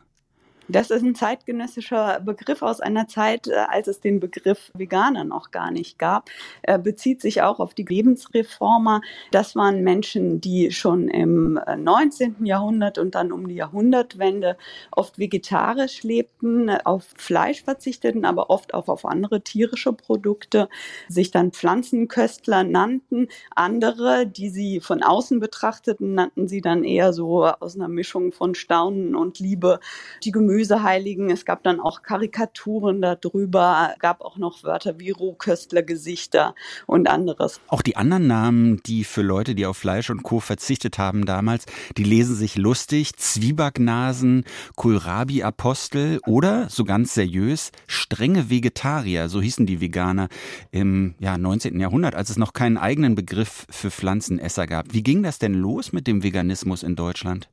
Das 0.70 0.92
ist 0.92 1.04
ein 1.04 1.14
zeitgenössischer 1.14 2.22
Begriff 2.22 2.62
aus 2.62 2.80
einer 2.80 3.08
Zeit, 3.08 3.48
äh, 3.48 3.66
als 3.68 3.88
es 3.88 4.00
den 4.00 4.22
Begriff 4.22 4.72
Veganer 4.74 5.26
noch 5.26 5.52
gar 5.52 5.72
nicht 5.72 6.00
gab. 6.00 6.30
Er 6.62 6.78
bezieht 6.78 7.22
sich 7.22 7.42
auch 7.42 7.60
auf 7.60 7.74
die 7.74 7.84
Lebensreformer. 7.84 9.02
Das 9.32 9.58
waren 9.58 9.84
Menschen, 9.84 10.40
die 10.40 10.72
schon 10.72 11.10
im 11.10 11.60
19. 11.78 12.38
Äh, 12.46 12.48
Jahrhundert 12.48 12.98
und 12.98 13.16
dann 13.16 13.34
um 13.34 13.48
die 13.48 13.56
Jahrhundertwende 13.56 14.58
oft 14.92 15.20
vegetarisch 15.20 16.04
lebten, 16.04 16.70
auf 16.70 17.14
Fleisch 17.18 17.64
verzichteten, 17.64 18.24
aber 18.24 18.50
oft 18.50 18.74
auch 18.74 18.88
auf 18.88 19.06
andere 19.06 19.42
tierische 19.42 19.92
Produkte, 19.92 20.70
sich 21.10 21.32
dann 21.32 21.52
Pflanzenköstler 21.52 22.64
nannten. 22.64 23.28
Andere, 23.54 24.28
die 24.28 24.50
sie 24.50 24.80
von 24.80 25.04
außen 25.04 25.42
betrachteten, 25.42 26.14
nannten 26.14 26.48
sie 26.48 26.62
dann 26.62 26.86
eher 26.86 27.12
so 27.12 27.46
aus 27.46 27.76
einer 27.76 27.90
Mischung 27.90 28.32
von 28.32 28.56
Staunen 28.56 29.14
und 29.16 29.40
Liebe 29.40 29.80
die 30.24 30.32
Gemüse 30.32 30.53
Gemüseheiligen. 30.54 31.32
Es 31.32 31.46
gab 31.46 31.64
dann 31.64 31.80
auch 31.80 32.04
Karikaturen 32.04 33.02
darüber, 33.02 33.96
gab 33.98 34.22
auch 34.22 34.38
noch 34.38 34.64
Wörter 34.64 35.00
wie 35.00 35.10
Rohköstlergesichter 35.10 36.54
und 36.86 37.10
anderes. 37.10 37.60
Auch 37.68 37.82
die 37.82 37.96
anderen 37.96 38.28
Namen, 38.28 38.78
die 38.86 39.04
für 39.04 39.24
Leute, 39.24 39.56
die 39.56 39.66
auf 39.66 39.78
Fleisch 39.78 40.12
und 40.12 40.22
Co. 40.22 40.40
verzichtet 40.40 41.00
haben 41.00 41.26
damals, 41.26 41.66
die 41.98 42.04
lesen 42.04 42.36
sich 42.36 42.56
lustig. 42.56 43.16
Zwiebacknasen, 43.16 44.44
Kohlrabi-Apostel 44.76 46.20
oder, 46.28 46.70
so 46.70 46.84
ganz 46.84 47.16
seriös, 47.16 47.72
strenge 47.88 48.52
Vegetarier, 48.52 49.30
so 49.30 49.42
hießen 49.42 49.66
die 49.66 49.82
Veganer 49.82 50.28
im 50.70 51.16
ja, 51.20 51.38
19. 51.38 51.80
Jahrhundert, 51.80 52.14
als 52.14 52.30
es 52.30 52.38
noch 52.38 52.54
keinen 52.54 52.78
eigenen 52.78 53.16
Begriff 53.16 53.66
für 53.72 53.90
Pflanzenesser 53.90 54.68
gab. 54.68 54.94
Wie 54.94 55.02
ging 55.02 55.24
das 55.24 55.40
denn 55.40 55.56
los 55.56 55.94
mit 55.94 56.06
dem 56.06 56.22
Veganismus 56.22 56.84
in 56.84 56.96
Deutschland? 56.96 57.50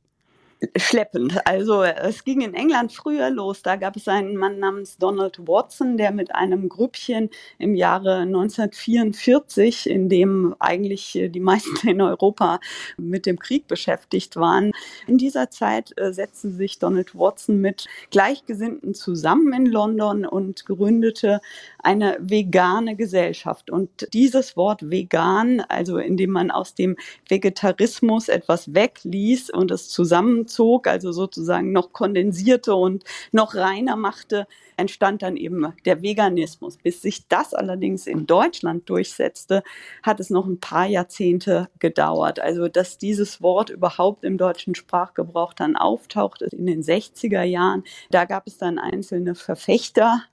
Schleppend. 0.75 1.45
Also 1.47 1.83
es 1.83 2.23
ging 2.23 2.41
in 2.41 2.53
England 2.53 2.91
früher 2.93 3.29
los. 3.29 3.63
Da 3.63 3.75
gab 3.75 3.95
es 3.95 4.07
einen 4.07 4.37
Mann 4.37 4.59
namens 4.59 4.97
Donald 4.97 5.39
Watson, 5.47 5.97
der 5.97 6.11
mit 6.11 6.35
einem 6.35 6.69
Grüppchen 6.69 7.29
im 7.57 7.75
Jahre 7.75 8.19
1944, 8.19 9.89
in 9.89 10.09
dem 10.09 10.55
eigentlich 10.59 11.19
die 11.29 11.39
meisten 11.39 11.87
in 11.87 12.01
Europa 12.01 12.59
mit 12.97 13.25
dem 13.25 13.39
Krieg 13.39 13.67
beschäftigt 13.67 14.35
waren. 14.35 14.71
In 15.07 15.17
dieser 15.17 15.49
Zeit 15.49 15.93
äh, 15.97 16.13
setzte 16.13 16.51
sich 16.51 16.79
Donald 16.79 17.15
Watson 17.15 17.59
mit 17.59 17.87
Gleichgesinnten 18.11 18.93
zusammen 18.93 19.53
in 19.53 19.65
London 19.65 20.25
und 20.25 20.65
gründete 20.65 21.41
eine 21.83 22.17
vegane 22.19 22.95
Gesellschaft. 22.95 23.69
Und 23.69 24.07
dieses 24.13 24.57
Wort 24.57 24.89
vegan, 24.89 25.61
also 25.61 25.97
indem 25.97 26.31
man 26.31 26.51
aus 26.51 26.75
dem 26.75 26.95
Vegetarismus 27.27 28.29
etwas 28.29 28.73
wegließ 28.73 29.49
und 29.49 29.71
es 29.71 29.89
zusammen 29.89 30.47
zog, 30.47 30.87
also 30.87 31.11
sozusagen 31.11 31.71
noch 31.71 31.93
kondensierte 31.93 32.75
und 32.75 33.03
noch 33.31 33.55
reiner 33.55 33.95
machte, 33.95 34.47
entstand 34.77 35.21
dann 35.21 35.37
eben 35.37 35.73
der 35.85 36.01
Veganismus. 36.01 36.77
Bis 36.77 37.01
sich 37.01 37.27
das 37.27 37.53
allerdings 37.53 38.07
in 38.07 38.25
Deutschland 38.25 38.89
durchsetzte, 38.89 39.63
hat 40.03 40.19
es 40.19 40.29
noch 40.29 40.45
ein 40.47 40.59
paar 40.59 40.87
Jahrzehnte 40.87 41.69
gedauert. 41.79 42.39
Also 42.39 42.67
dass 42.67 42.97
dieses 42.97 43.41
Wort 43.41 43.69
überhaupt 43.69 44.23
im 44.23 44.37
deutschen 44.37 44.75
Sprachgebrauch 44.75 45.53
dann 45.53 45.75
auftaucht, 45.75 46.41
in 46.41 46.65
den 46.65 46.81
60er 46.81 47.43
Jahren. 47.43 47.83
Da 48.09 48.25
gab 48.25 48.47
es 48.47 48.57
dann 48.57 48.79
einzelne 48.79 49.35
Verfechter. 49.35 50.23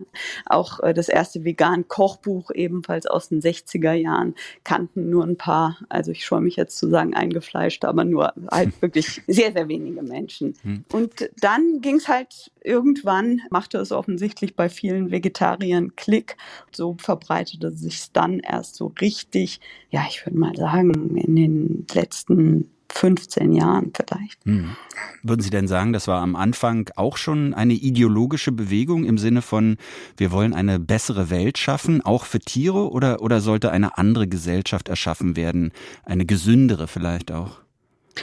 Auch 0.47 0.81
äh, 0.81 0.95
das 0.95 1.09
erste 1.09 1.38
Vegan-Kochbuch 1.45 2.51
ebenfalls 2.53 3.07
aus 3.07 3.29
den 3.29 3.41
60er 3.41 3.93
Jahren 3.93 4.35
kannten 4.65 5.11
nur 5.11 5.25
ein 5.25 5.37
paar, 5.37 5.79
also 5.89 6.13
ich 6.13 6.25
scheue 6.25 6.41
mich 6.41 6.57
jetzt 6.57 6.79
zu 6.79 6.89
sagen 6.89 7.15
eingefleischt, 7.15 7.85
aber 7.85 8.05
nur 8.05 8.33
halt 8.51 8.71
wirklich 8.83 9.23
sehr, 9.27 9.53
sehr 9.53 9.69
wenige 9.69 10.03
Menschen. 10.03 10.55
Hm. 10.63 10.85
Und 10.93 11.31
dann 11.41 11.81
ging 11.81 11.97
es 11.97 12.09
halt 12.09 12.51
irgendwann, 12.63 13.41
machte 13.51 13.79
es 13.79 13.93
offensichtlich 13.93 14.19
offensichtlich 14.19 14.57
bei 14.57 14.69
vielen 14.69 15.11
Vegetariern 15.11 15.95
Klick. 15.97 16.37
So 16.73 16.97
verbreitete 16.99 17.71
sich 17.73 18.13
dann 18.13 18.41
erst 18.41 18.75
so 18.77 18.93
richtig, 19.01 19.61
ja, 19.91 20.05
ich 20.09 20.25
würde 20.27 20.39
mal 20.39 20.55
sagen, 20.57 21.17
in 21.17 21.37
den 21.37 21.87
letzten 21.93 22.71
15 22.93 23.53
Jahren 23.53 23.93
vielleicht. 23.95 24.45
Hm. 24.45 24.77
Würden 25.23 25.41
Sie 25.41 25.51
denn 25.51 25.69
sagen, 25.69 25.93
das 25.93 26.09
war 26.09 26.21
am 26.21 26.37
Anfang 26.37 26.91
auch 26.97 27.17
schon 27.17 27.55
eine 27.55 27.75
ideologische 27.75 28.53
Bewegung 28.53 29.05
im 29.05 29.19
Sinne 29.19 29.43
von, 29.43 29.77
wir 30.17 30.33
wollen 30.33 30.55
eine 30.55 30.79
bessere 30.79 31.31
Welt 31.31 31.59
schaffen, 31.59 32.03
auch 32.03 32.25
für 32.25 32.41
Tiere, 32.41 32.91
oder, 32.91 33.23
oder 33.23 33.41
sollte 33.41 33.71
eine 33.71 33.99
andere 33.99 34.27
Gesellschaft 34.27 34.89
erschaffen 34.89 35.37
werden, 35.37 35.73
eine 36.05 36.27
gesündere 36.27 36.89
vielleicht 36.89 37.33
auch? 37.33 37.61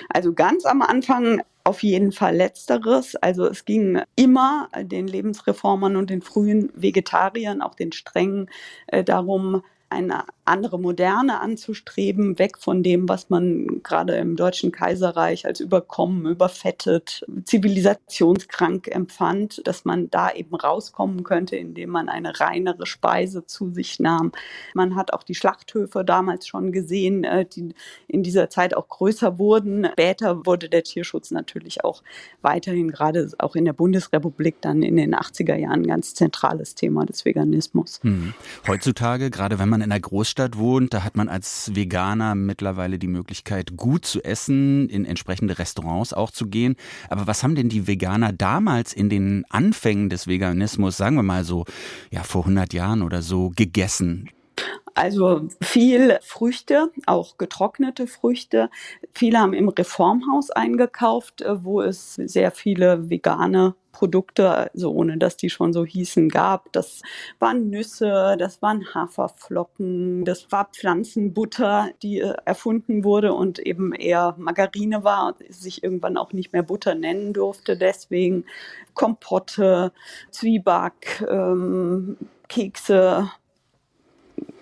Also 0.09 0.33
ganz 0.33 0.65
am 0.65 0.81
Anfang 0.81 1.41
auf 1.63 1.83
jeden 1.83 2.11
Fall 2.11 2.35
letzteres. 2.35 3.15
Also 3.15 3.47
es 3.47 3.65
ging 3.65 4.01
immer 4.15 4.69
den 4.83 5.07
Lebensreformern 5.07 5.95
und 5.95 6.09
den 6.09 6.21
frühen 6.21 6.71
Vegetariern, 6.75 7.61
auch 7.61 7.75
den 7.75 7.91
strengen, 7.91 8.49
äh, 8.87 9.03
darum, 9.03 9.63
eine 9.89 10.25
andere 10.45 10.79
Moderne 10.79 11.39
anzustreben, 11.39 12.37
weg 12.37 12.59
von 12.59 12.83
dem, 12.83 13.09
was 13.09 13.29
man 13.31 13.81
gerade 13.81 14.15
im 14.15 14.35
Deutschen 14.35 14.71
Kaiserreich 14.71 15.47
als 15.47 15.59
überkommen, 15.59 16.27
überfettet, 16.27 17.25
zivilisationskrank 17.43 18.87
empfand, 18.87 19.67
dass 19.67 19.85
man 19.85 20.09
da 20.11 20.31
eben 20.31 20.55
rauskommen 20.55 21.23
könnte, 21.23 21.55
indem 21.55 21.89
man 21.89 22.09
eine 22.09 22.39
reinere 22.39 22.85
Speise 22.85 23.47
zu 23.47 23.71
sich 23.71 23.99
nahm. 23.99 24.31
Man 24.75 24.95
hat 24.95 25.13
auch 25.13 25.23
die 25.23 25.33
Schlachthöfe 25.33 26.05
damals 26.05 26.47
schon 26.47 26.71
gesehen, 26.71 27.23
äh, 27.23 27.45
die 27.45 27.73
in 28.07 28.21
dieser 28.21 28.49
Zeit 28.49 28.77
auch 28.77 28.87
größer 28.87 29.39
wurden. 29.39 29.87
Später 29.93 30.45
wurde 30.45 30.69
der 30.69 30.83
Tierschutz 30.83 31.31
natürlich 31.31 31.83
auch 31.83 32.03
weiterhin, 32.43 32.91
gerade 32.91 33.31
auch 33.39 33.55
in 33.55 33.65
der 33.65 33.73
Bundesrepublik, 33.73 34.61
dann 34.61 34.83
in 34.83 34.95
den 34.95 35.15
80er 35.15 35.55
Jahren 35.55 35.81
ein 35.81 35.87
ganz 35.87 36.13
zentrales 36.13 36.75
Thema 36.75 37.05
des 37.05 37.25
Veganismus. 37.25 37.99
Hm. 38.03 38.35
Heutzutage, 38.67 39.31
gerade 39.31 39.57
wenn 39.57 39.69
man 39.69 39.81
in 39.81 39.91
einer 39.91 39.99
Großstadt 39.99 40.34
wohnt, 40.57 40.93
da 40.93 41.03
hat 41.03 41.15
man 41.17 41.29
als 41.29 41.75
Veganer 41.75 42.35
mittlerweile 42.35 42.99
die 42.99 43.07
Möglichkeit, 43.07 43.75
gut 43.77 44.05
zu 44.05 44.23
essen, 44.23 44.89
in 44.89 45.05
entsprechende 45.05 45.57
Restaurants 45.57 46.13
auch 46.13 46.31
zu 46.31 46.47
gehen. 46.47 46.75
Aber 47.09 47.27
was 47.27 47.43
haben 47.43 47.55
denn 47.55 47.69
die 47.69 47.87
Veganer 47.87 48.33
damals 48.33 48.93
in 48.93 49.09
den 49.09 49.45
Anfängen 49.49 50.09
des 50.09 50.27
Veganismus, 50.27 50.97
sagen 50.97 51.15
wir 51.15 51.23
mal 51.23 51.43
so, 51.43 51.65
ja, 52.11 52.23
vor 52.23 52.43
100 52.43 52.73
Jahren 52.73 53.01
oder 53.01 53.21
so, 53.21 53.51
gegessen? 53.55 54.29
Also 54.93 55.47
viel 55.61 56.19
Früchte, 56.21 56.89
auch 57.05 57.37
getrocknete 57.37 58.07
Früchte. 58.07 58.69
Viele 59.13 59.39
haben 59.39 59.53
im 59.53 59.67
Reformhaus 59.67 60.51
eingekauft, 60.51 61.41
äh, 61.41 61.63
wo 61.63 61.81
es 61.81 62.15
sehr 62.15 62.51
viele 62.51 63.09
vegane 63.09 63.75
Produkte, 63.91 64.71
also 64.73 64.91
ohne 64.91 65.17
dass 65.17 65.37
die 65.37 65.49
schon 65.49 65.73
so 65.73 65.85
hießen, 65.85 66.29
gab. 66.29 66.71
Das 66.73 67.01
waren 67.39 67.69
Nüsse, 67.69 68.35
das 68.37 68.61
waren 68.61 68.93
Haferflocken, 68.93 70.25
das 70.25 70.51
war 70.51 70.69
Pflanzenbutter, 70.71 71.89
die 72.01 72.19
äh, 72.19 72.33
erfunden 72.45 73.03
wurde 73.03 73.33
und 73.33 73.59
eben 73.59 73.93
eher 73.93 74.35
Margarine 74.37 75.03
war 75.03 75.27
und 75.27 75.53
sich 75.53 75.83
irgendwann 75.83 76.17
auch 76.17 76.33
nicht 76.33 76.53
mehr 76.53 76.63
Butter 76.63 76.95
nennen 76.95 77.33
durfte. 77.33 77.77
Deswegen 77.77 78.45
Kompotte, 78.93 79.91
Zwieback, 80.31 81.25
ähm, 81.29 82.17
Kekse, 82.47 83.29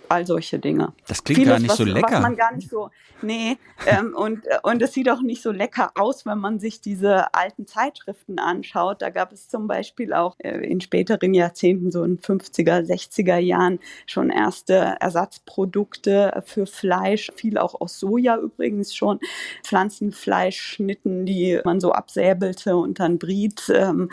all 0.10 0.26
solche 0.26 0.60
Dinge. 0.60 0.94
Das 1.08 1.24
klingt 1.24 1.40
Vieles, 1.40 1.54
gar 1.54 1.60
nicht 1.60 1.70
was, 1.72 1.78
so 1.78 1.84
lecker. 1.84 2.12
Was 2.12 2.22
man 2.22 2.36
gar 2.36 2.54
nicht 2.54 2.70
so, 2.70 2.90
nee, 3.22 3.58
ähm, 3.86 4.14
und, 4.16 4.44
und 4.64 4.82
es 4.82 4.94
sieht 4.94 5.10
auch 5.10 5.22
nicht 5.22 5.42
so 5.42 5.52
lecker 5.52 5.92
aus, 5.96 6.26
wenn 6.26 6.38
man 6.40 6.60
sich 6.60 6.82
diese 6.82 7.34
alten 7.34 7.68
Zeitschriften 7.68 8.40
anschaut. 8.40 9.02
Da 9.02 9.10
gab 9.10 9.32
es 9.32 9.50
zum 9.50 9.68
Beispiel 9.68 10.14
auch 10.14 10.36
äh, 10.40 10.58
in 10.58 10.82
späteren 10.82 11.34
Jahrzehnten, 11.34 11.92
so 11.92 12.04
in 12.04 12.20
50er, 12.20 12.86
60er 12.86 13.38
Jahren, 13.38 13.80
schon 14.06 14.30
erste 14.30 14.96
Ersatzprodukte 15.00 16.44
für 16.46 16.66
Fleisch, 16.66 17.32
viel 17.36 17.58
auch 17.58 17.80
aus 17.80 18.00
Soja 18.00 18.38
übrigens 18.38 18.96
schon, 18.96 19.20
Pflanzenfleischschnitten, 19.64 21.26
die 21.26 21.60
man 21.64 21.80
so 21.80 21.92
absäbelte 21.92 22.78
und 22.78 23.00
dann 23.00 23.18
briet. 23.18 23.72
Ähm, 23.74 24.10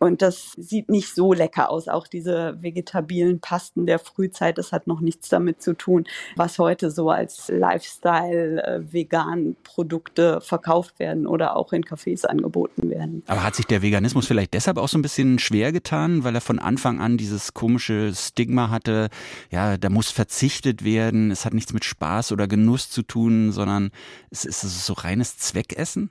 und 0.00 0.22
das 0.22 0.54
sieht 0.56 0.88
nicht 0.88 1.14
so 1.14 1.34
lecker 1.34 1.70
aus. 1.70 1.86
Auch 1.86 2.06
diese 2.06 2.56
vegetabilen 2.62 3.40
Pasten 3.40 3.84
der 3.84 3.98
Frühzeit, 3.98 4.56
das 4.56 4.72
hat 4.72 4.86
noch 4.86 5.00
nichts 5.00 5.28
damit 5.28 5.60
zu 5.60 5.74
tun, 5.74 6.06
was 6.36 6.58
heute 6.58 6.90
so 6.90 7.10
als 7.10 7.48
Lifestyle-Vegan-Produkte 7.48 10.38
äh, 10.38 10.40
verkauft 10.40 10.98
werden 10.98 11.26
oder 11.26 11.54
auch 11.54 11.74
in 11.74 11.84
Cafés 11.84 12.24
angeboten 12.24 12.88
werden. 12.88 13.22
Aber 13.26 13.44
hat 13.44 13.54
sich 13.54 13.66
der 13.66 13.82
Veganismus 13.82 14.26
vielleicht 14.26 14.54
deshalb 14.54 14.78
auch 14.78 14.88
so 14.88 14.96
ein 14.96 15.02
bisschen 15.02 15.38
schwer 15.38 15.70
getan, 15.70 16.24
weil 16.24 16.34
er 16.34 16.40
von 16.40 16.58
Anfang 16.58 16.98
an 16.98 17.18
dieses 17.18 17.52
komische 17.52 18.14
Stigma 18.14 18.70
hatte, 18.70 19.10
ja, 19.50 19.76
da 19.76 19.90
muss 19.90 20.10
verzichtet 20.10 20.82
werden, 20.82 21.30
es 21.30 21.44
hat 21.44 21.52
nichts 21.52 21.74
mit 21.74 21.84
Spaß 21.84 22.32
oder 22.32 22.48
Genuss 22.48 22.88
zu 22.88 23.02
tun, 23.02 23.52
sondern 23.52 23.90
es 24.30 24.46
ist 24.46 24.62
so 24.62 24.94
reines 24.94 25.36
Zweckessen? 25.36 26.10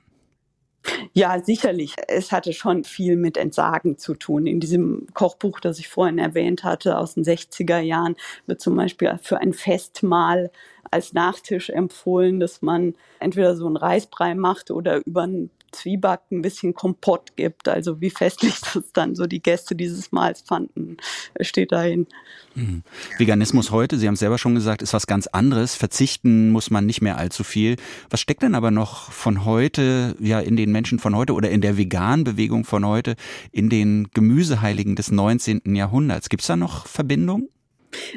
Ja, 1.12 1.40
sicherlich. 1.42 1.94
Es 2.08 2.32
hatte 2.32 2.52
schon 2.52 2.84
viel 2.84 3.16
mit 3.16 3.36
Entsagen 3.36 3.98
zu 3.98 4.14
tun. 4.14 4.46
In 4.46 4.60
diesem 4.60 5.06
Kochbuch, 5.14 5.60
das 5.60 5.78
ich 5.78 5.88
vorhin 5.88 6.18
erwähnt 6.18 6.64
hatte, 6.64 6.98
aus 6.98 7.14
den 7.14 7.24
60er 7.24 7.80
Jahren, 7.80 8.16
wird 8.46 8.60
zum 8.60 8.76
Beispiel 8.76 9.18
für 9.22 9.38
ein 9.38 9.52
Festmahl 9.52 10.50
als 10.90 11.12
Nachtisch 11.12 11.70
empfohlen, 11.70 12.40
dass 12.40 12.62
man 12.62 12.94
entweder 13.20 13.54
so 13.56 13.66
einen 13.66 13.76
Reisbrei 13.76 14.34
macht 14.34 14.70
oder 14.70 15.04
über 15.06 15.22
einen 15.22 15.50
Zwieback 15.72 16.20
ein 16.30 16.42
bisschen 16.42 16.74
Kompott 16.74 17.36
gibt. 17.36 17.68
Also 17.68 18.00
wie 18.00 18.10
festlich 18.10 18.54
das 18.74 18.92
dann 18.92 19.14
so 19.14 19.26
die 19.26 19.42
Gäste 19.42 19.74
dieses 19.74 20.12
Mals 20.12 20.42
fanden, 20.42 20.96
steht 21.40 21.72
dahin. 21.72 22.06
Mhm. 22.54 22.82
Veganismus 23.18 23.70
heute, 23.70 23.98
Sie 23.98 24.06
haben 24.06 24.14
es 24.14 24.20
selber 24.20 24.38
schon 24.38 24.54
gesagt, 24.54 24.82
ist 24.82 24.92
was 24.92 25.06
ganz 25.06 25.26
anderes. 25.26 25.74
Verzichten 25.74 26.50
muss 26.50 26.70
man 26.70 26.86
nicht 26.86 27.00
mehr 27.00 27.16
allzu 27.16 27.44
viel. 27.44 27.76
Was 28.08 28.20
steckt 28.20 28.42
denn 28.42 28.54
aber 28.54 28.70
noch 28.70 29.12
von 29.12 29.44
heute, 29.44 30.16
ja, 30.18 30.40
in 30.40 30.56
den 30.56 30.72
Menschen 30.72 30.98
von 30.98 31.14
heute 31.14 31.34
oder 31.34 31.50
in 31.50 31.60
der 31.60 31.76
veganen 31.76 32.24
Bewegung 32.24 32.64
von 32.64 32.86
heute, 32.86 33.16
in 33.52 33.68
den 33.68 34.08
Gemüseheiligen 34.12 34.96
des 34.96 35.10
19. 35.10 35.74
Jahrhunderts? 35.74 36.28
Gibt 36.28 36.42
es 36.42 36.48
da 36.48 36.56
noch 36.56 36.86
Verbindungen? 36.86 37.48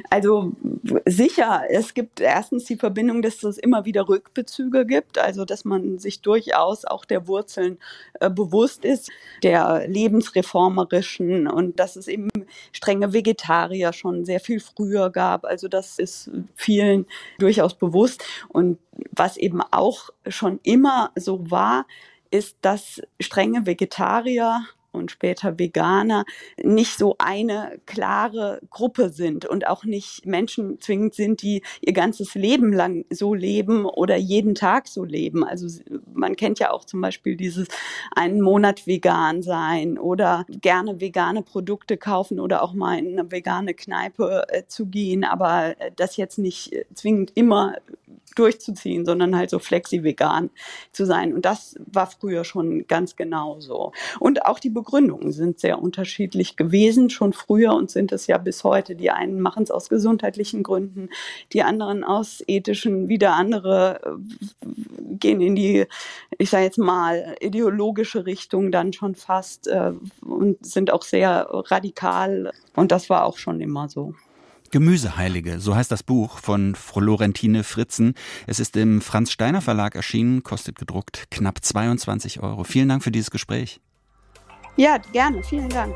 Also 0.10 0.54
sicher, 1.06 1.64
es 1.70 1.94
gibt 1.94 2.20
erstens 2.20 2.66
die 2.66 2.76
Verbindung, 2.76 3.22
dass 3.22 3.44
es 3.44 3.58
immer 3.58 3.86
wieder 3.86 4.08
Rückbezüge 4.08 4.86
gibt, 4.86 5.18
also 5.18 5.46
dass 5.46 5.66
man 5.66 6.00
sich 6.00 6.22
durchaus 6.22 6.86
auch 6.86 7.06
der 7.06 7.28
Wurzeln 7.28 7.78
äh, 8.20 8.30
bewusst 8.30 8.86
ist, 8.86 9.10
der 9.42 9.88
lebensreformerischen 9.88 11.48
und 11.48 11.80
dass 11.80 11.96
es 11.96 12.08
eben 12.08 12.30
strenge 12.72 13.14
Vegetarier 13.14 13.94
schon 13.94 14.26
sehr 14.26 14.40
viel 14.40 14.60
früher 14.60 15.10
gab. 15.10 15.46
Also 15.46 15.68
das 15.68 16.00
ist 16.00 16.30
vielen 16.56 17.06
durchaus 17.40 17.76
bewusst. 17.76 18.24
Und 18.50 18.80
was 19.12 19.38
eben 19.38 19.62
auch 19.72 20.10
schon 20.28 20.60
immer 20.64 21.12
so 21.16 21.50
war, 21.50 21.86
ist, 22.32 22.58
dass 22.62 23.02
strenge 23.20 23.66
Vegetarier 23.66 24.66
und 24.94 25.12
später 25.12 25.60
Veganer 25.60 26.26
nicht 26.62 26.98
so 26.98 27.16
eine 27.20 27.80
klare 27.86 28.62
Gruppe 28.70 29.10
sind 29.10 29.46
und 29.46 29.68
auch 29.68 29.84
nicht 29.84 30.26
Menschen 30.26 30.80
zwingend 30.80 31.16
sind, 31.16 31.42
die 31.42 31.62
ihr 31.82 31.94
ganzes 31.94 32.36
Leben 32.36 32.72
lang 32.72 33.06
so 33.10 33.34
leben 33.34 33.86
oder 33.86 34.16
jeden 34.16 34.56
Tag 34.56 34.88
so 34.88 35.04
leben. 35.04 35.44
Also 35.44 35.68
man 36.14 36.36
kennt 36.36 36.60
ja 36.60 36.72
auch 36.72 36.86
zum 36.86 37.02
Beispiel 37.02 37.36
dieses 37.36 37.68
einen 38.16 38.42
Monat 38.42 38.88
vegan 38.88 39.42
sein 39.42 39.98
oder 39.98 40.46
gerne 40.50 41.02
vegane 41.02 41.42
Produkte 41.42 41.98
kaufen 41.98 42.40
oder 42.40 42.64
auch 42.64 42.74
mal 42.74 42.98
in 43.00 43.18
eine 43.20 43.32
vegane 43.32 43.74
Kneipe 43.74 44.46
äh, 44.50 44.64
zu 44.68 44.86
gehen, 44.86 45.24
aber 45.24 45.80
äh, 45.80 45.92
das 45.96 46.18
jetzt 46.18 46.38
nicht 46.38 46.74
äh, 46.74 46.86
zwingend 46.94 47.32
immer 47.36 47.76
durchzuziehen, 48.36 49.06
sondern 49.06 49.36
halt 49.36 49.50
so 49.50 49.60
flexi-vegan 49.60 50.50
zu 50.92 51.06
sein. 51.06 51.34
Und 51.34 51.46
das 51.46 51.76
war 51.92 52.08
früher 52.08 52.44
schon 52.44 52.88
ganz 52.88 53.16
genau 53.16 53.60
so. 53.60 53.92
Und 54.20 54.46
auch 54.46 54.60
die 54.60 54.70
Begründungen 54.70 55.32
sind 55.32 55.60
sehr 55.60 55.82
unterschiedlich 55.82 56.56
gewesen, 56.56 57.10
schon 57.10 57.34
früher 57.34 57.74
und 57.74 57.92
sind 57.92 58.12
es 58.12 58.28
ja 58.28 58.38
bis 58.38 58.64
heute. 58.64 58.96
Die 58.96 59.12
einen 59.12 59.40
machen 59.40 59.64
es 59.64 59.72
aus 59.72 59.90
gesundheitlichen 59.90 60.64
Gründen, 60.64 61.10
die 61.52 61.64
anderen 61.64 62.04
aus 62.04 62.44
ethischen, 62.48 63.08
wieder 63.08 63.34
andere 63.34 64.00
äh, 64.04 64.68
gehen 65.20 65.42
in 65.42 65.56
die, 65.56 65.86
ich 66.38 66.50
sage 66.50 66.66
jetzt 66.66 66.78
mal, 66.78 67.36
ideologische 67.40 68.26
Richtung 68.26 68.72
dann 68.72 68.94
schon 68.94 69.16
fast 69.16 69.68
äh, 69.68 69.94
und 70.22 70.66
sind 70.66 70.92
auch 70.92 71.04
sehr 71.04 71.48
radikal. 71.50 72.52
Und 72.76 72.92
das 72.92 73.10
war 73.10 73.26
auch 73.26 73.38
schon 73.38 73.62
immer 73.62 73.90
so. 73.90 74.14
Gemüseheilige, 74.74 75.60
so 75.60 75.76
heißt 75.76 75.92
das 75.92 76.02
Buch 76.02 76.40
von 76.40 76.74
Florentine 76.74 77.64
Fritzen. 77.64 78.16
Es 78.48 78.60
ist 78.60 78.76
im 78.76 79.02
Franz 79.02 79.32
Steiner 79.32 79.62
Verlag 79.62 79.94
erschienen, 79.94 80.42
kostet 80.42 80.80
gedruckt 80.80 81.26
knapp 81.30 81.64
22 81.64 82.42
Euro. 82.42 82.64
Vielen 82.64 82.90
Dank 82.90 83.04
für 83.04 83.12
dieses 83.12 83.30
Gespräch. 83.30 83.80
Ja, 84.76 84.98
gerne. 85.12 85.44
Vielen 85.44 85.70
Dank. 85.70 85.94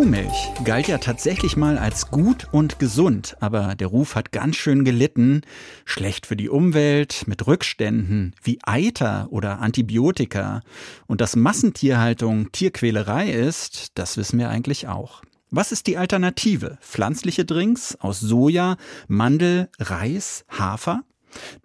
Kuhmilch 0.00 0.54
galt 0.64 0.88
ja 0.88 0.96
tatsächlich 0.96 1.58
mal 1.58 1.76
als 1.76 2.10
gut 2.10 2.48
und 2.52 2.78
gesund, 2.78 3.36
aber 3.40 3.74
der 3.74 3.88
Ruf 3.88 4.14
hat 4.14 4.32
ganz 4.32 4.56
schön 4.56 4.82
gelitten. 4.82 5.42
Schlecht 5.84 6.24
für 6.24 6.36
die 6.36 6.48
Umwelt, 6.48 7.24
mit 7.26 7.46
Rückständen 7.46 8.34
wie 8.42 8.58
Eiter 8.62 9.28
oder 9.28 9.58
Antibiotika. 9.58 10.62
Und 11.06 11.20
dass 11.20 11.36
Massentierhaltung 11.36 12.50
Tierquälerei 12.50 13.30
ist, 13.30 13.88
das 13.98 14.16
wissen 14.16 14.38
wir 14.38 14.48
eigentlich 14.48 14.88
auch. 14.88 15.20
Was 15.50 15.70
ist 15.70 15.86
die 15.86 15.98
Alternative? 15.98 16.78
Pflanzliche 16.80 17.44
Drinks 17.44 17.94
aus 17.96 18.20
Soja, 18.20 18.78
Mandel, 19.06 19.68
Reis, 19.78 20.46
Hafer? 20.48 21.02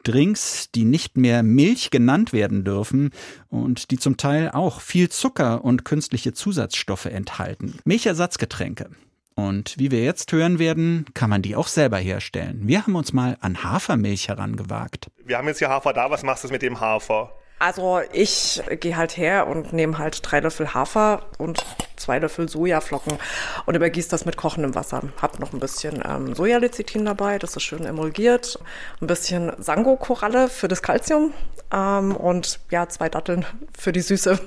Drinks, 0.03 0.71
die 0.71 0.85
nicht 0.85 1.17
mehr 1.17 1.43
Milch 1.43 1.89
genannt 1.89 2.33
werden 2.33 2.63
dürfen 2.63 3.11
und 3.49 3.91
die 3.91 3.97
zum 3.97 4.17
Teil 4.17 4.51
auch 4.51 4.81
viel 4.81 5.09
Zucker 5.09 5.63
und 5.63 5.85
künstliche 5.85 6.33
Zusatzstoffe 6.33 7.05
enthalten. 7.05 7.79
Milchersatzgetränke. 7.85 8.89
Und 9.35 9.77
wie 9.77 9.91
wir 9.91 10.01
jetzt 10.01 10.31
hören 10.31 10.59
werden, 10.59 11.05
kann 11.13 11.29
man 11.29 11.41
die 11.41 11.57
auch 11.57 11.67
selber 11.67 11.97
herstellen. 11.97 12.61
Wir 12.63 12.83
haben 12.83 12.95
uns 12.95 13.11
mal 13.11 13.37
an 13.41 13.63
Hafermilch 13.63 14.29
herangewagt. 14.29 15.07
Wir 15.25 15.37
haben 15.37 15.47
jetzt 15.47 15.59
hier 15.59 15.69
Hafer 15.69 15.91
da. 15.91 16.09
Was 16.09 16.23
machst 16.23 16.45
du 16.45 16.47
mit 16.47 16.61
dem 16.61 16.79
Hafer? 16.79 17.33
Also 17.57 18.01
ich 18.11 18.61
gehe 18.81 18.97
halt 18.97 19.15
her 19.15 19.47
und 19.47 19.71
nehme 19.71 19.97
halt 19.97 20.19
drei 20.23 20.41
Löffel 20.41 20.73
Hafer 20.73 21.25
und 21.37 21.63
zwei 21.95 22.19
Löffel 22.19 22.49
Sojaflocken 22.49 23.17
und 23.65 23.75
übergieße 23.75 24.09
das 24.09 24.25
mit 24.25 24.35
kochendem 24.35 24.75
Wasser. 24.75 25.03
Hab 25.21 25.39
noch 25.39 25.53
ein 25.53 25.59
bisschen 25.59 26.03
ähm, 26.05 26.35
Sojalecithin 26.35 27.05
dabei, 27.05 27.39
das 27.39 27.55
ist 27.55 27.63
schön 27.63 27.85
emulgiert. 27.85 28.59
Ein 29.01 29.07
bisschen 29.07 29.53
Sango-Koralle 29.57 30.49
für 30.49 30.67
das 30.67 30.81
Kalzium 30.81 31.33
ähm, 31.71 32.15
und 32.15 32.59
ja, 32.71 32.89
zwei 32.89 33.07
Datteln 33.07 33.45
für 33.77 33.93
die 33.93 34.01
Süße. 34.01 34.37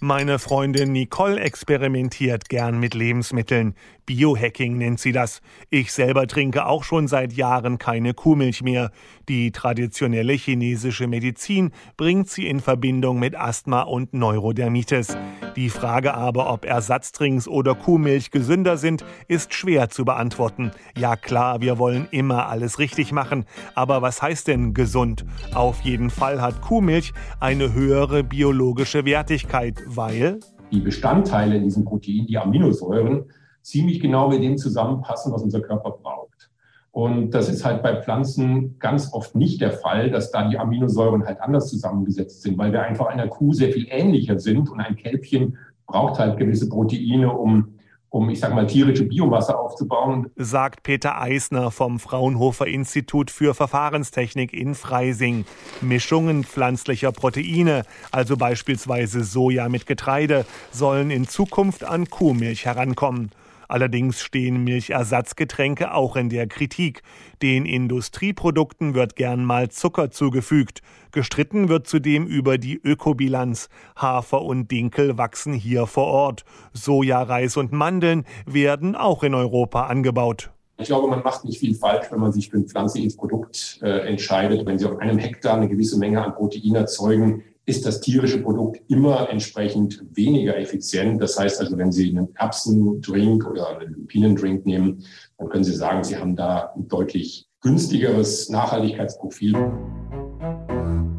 Meine 0.00 0.38
Freundin 0.38 0.92
Nicole 0.92 1.40
experimentiert 1.40 2.50
gern 2.50 2.78
mit 2.78 2.94
Lebensmitteln. 2.94 3.74
Biohacking 4.06 4.78
nennt 4.78 5.00
sie 5.00 5.10
das. 5.10 5.42
Ich 5.68 5.92
selber 5.92 6.28
trinke 6.28 6.66
auch 6.66 6.84
schon 6.84 7.08
seit 7.08 7.32
Jahren 7.32 7.78
keine 7.78 8.14
Kuhmilch 8.14 8.62
mehr. 8.62 8.92
Die 9.28 9.50
traditionelle 9.50 10.34
chinesische 10.34 11.08
Medizin 11.08 11.72
bringt 11.96 12.30
sie 12.30 12.46
in 12.46 12.60
Verbindung 12.60 13.18
mit 13.18 13.36
Asthma 13.36 13.82
und 13.82 14.14
Neurodermitis. 14.14 15.16
Die 15.56 15.70
Frage 15.70 16.14
aber, 16.14 16.52
ob 16.52 16.64
Ersatzdrinks 16.64 17.48
oder 17.48 17.74
Kuhmilch 17.74 18.30
gesünder 18.30 18.76
sind, 18.76 19.04
ist 19.26 19.54
schwer 19.54 19.88
zu 19.88 20.04
beantworten. 20.04 20.70
Ja 20.96 21.16
klar, 21.16 21.60
wir 21.60 21.78
wollen 21.78 22.06
immer 22.12 22.48
alles 22.48 22.78
richtig 22.78 23.10
machen. 23.10 23.44
Aber 23.74 24.02
was 24.02 24.22
heißt 24.22 24.46
denn 24.46 24.72
gesund? 24.72 25.24
Auf 25.52 25.80
jeden 25.80 26.10
Fall 26.10 26.40
hat 26.40 26.62
Kuhmilch 26.62 27.12
eine 27.40 27.74
höhere 27.74 28.22
biologische 28.22 29.04
Wertigkeit, 29.04 29.82
weil 29.86 30.38
die 30.72 30.80
Bestandteile 30.80 31.56
in 31.56 31.64
diesem 31.64 31.84
Protein, 31.84 32.26
die 32.26 32.38
Aminosäuren, 32.38 33.24
ziemlich 33.66 34.00
genau 34.00 34.28
mit 34.28 34.42
dem 34.42 34.56
zusammenpassen, 34.56 35.32
was 35.32 35.42
unser 35.42 35.60
Körper 35.60 35.90
braucht. 35.90 36.50
Und 36.92 37.32
das 37.32 37.48
ist 37.48 37.64
halt 37.64 37.82
bei 37.82 38.00
Pflanzen 38.00 38.78
ganz 38.78 39.12
oft 39.12 39.34
nicht 39.34 39.60
der 39.60 39.72
Fall, 39.72 40.10
dass 40.10 40.30
da 40.30 40.48
die 40.48 40.56
Aminosäuren 40.56 41.26
halt 41.26 41.40
anders 41.40 41.68
zusammengesetzt 41.68 42.42
sind, 42.42 42.56
weil 42.56 42.72
wir 42.72 42.82
einfach 42.82 43.06
einer 43.06 43.28
Kuh 43.28 43.52
sehr 43.52 43.72
viel 43.72 43.86
ähnlicher 43.90 44.38
sind 44.38 44.70
und 44.70 44.80
ein 44.80 44.96
Kälbchen 44.96 45.58
braucht 45.86 46.18
halt 46.18 46.38
gewisse 46.38 46.68
Proteine, 46.68 47.32
um 47.32 47.76
um, 48.08 48.30
ich 48.30 48.40
sage 48.40 48.54
mal, 48.54 48.66
tierische 48.66 49.04
Biomasse 49.04 49.58
aufzubauen. 49.58 50.30
Sagt 50.36 50.82
Peter 50.82 51.20
Eisner 51.20 51.70
vom 51.70 51.98
Fraunhofer 51.98 52.66
Institut 52.66 53.30
für 53.30 53.52
Verfahrenstechnik 53.52 54.54
in 54.54 54.74
Freising. 54.74 55.44
Mischungen 55.82 56.44
pflanzlicher 56.44 57.12
Proteine, 57.12 57.82
also 58.12 58.36
beispielsweise 58.36 59.22
Soja 59.22 59.68
mit 59.68 59.86
Getreide, 59.86 60.46
sollen 60.70 61.10
in 61.10 61.28
Zukunft 61.28 61.84
an 61.84 62.08
Kuhmilch 62.08 62.64
herankommen. 62.64 63.32
Allerdings 63.68 64.22
stehen 64.22 64.64
Milchersatzgetränke 64.64 65.92
auch 65.94 66.16
in 66.16 66.28
der 66.28 66.46
Kritik. 66.46 67.02
Den 67.42 67.66
Industrieprodukten 67.66 68.94
wird 68.94 69.16
gern 69.16 69.44
mal 69.44 69.68
Zucker 69.68 70.10
zugefügt. 70.10 70.82
Gestritten 71.12 71.68
wird 71.68 71.86
zudem 71.86 72.26
über 72.26 72.58
die 72.58 72.80
Ökobilanz. 72.82 73.68
Hafer 73.96 74.42
und 74.42 74.70
Dinkel 74.70 75.18
wachsen 75.18 75.52
hier 75.52 75.86
vor 75.86 76.06
Ort. 76.06 76.44
Soja, 76.72 77.22
Reis 77.22 77.56
und 77.56 77.72
Mandeln 77.72 78.24
werden 78.46 78.94
auch 78.94 79.22
in 79.22 79.34
Europa 79.34 79.86
angebaut. 79.86 80.50
Ich 80.78 80.88
glaube, 80.88 81.08
man 81.08 81.22
macht 81.22 81.44
nicht 81.44 81.58
viel 81.58 81.74
falsch, 81.74 82.06
wenn 82.10 82.20
man 82.20 82.32
sich 82.32 82.50
für 82.50 82.58
ein 82.58 82.66
pflanzliches 82.66 83.16
Produkt 83.16 83.80
äh, 83.82 84.08
entscheidet. 84.08 84.66
Wenn 84.66 84.78
Sie 84.78 84.84
auf 84.84 84.98
einem 84.98 85.16
Hektar 85.16 85.56
eine 85.56 85.68
gewisse 85.68 85.98
Menge 85.98 86.22
an 86.22 86.34
Protein 86.34 86.74
erzeugen, 86.74 87.42
ist 87.66 87.84
das 87.84 88.00
tierische 88.00 88.40
Produkt 88.40 88.80
immer 88.88 89.28
entsprechend 89.28 90.02
weniger 90.12 90.56
effizient. 90.56 91.20
Das 91.20 91.36
heißt 91.36 91.60
also, 91.60 91.76
wenn 91.76 91.90
Sie 91.90 92.10
einen 92.10 92.34
Erbsendrink 92.36 93.44
oder 93.44 93.78
einen 93.78 93.92
Lupinendrink 93.92 94.64
nehmen, 94.64 95.04
dann 95.36 95.48
können 95.48 95.64
Sie 95.64 95.74
sagen, 95.74 96.04
Sie 96.04 96.16
haben 96.16 96.36
da 96.36 96.72
ein 96.76 96.86
deutlich 96.86 97.48
günstigeres 97.60 98.48
Nachhaltigkeitsprofil. 98.48 99.72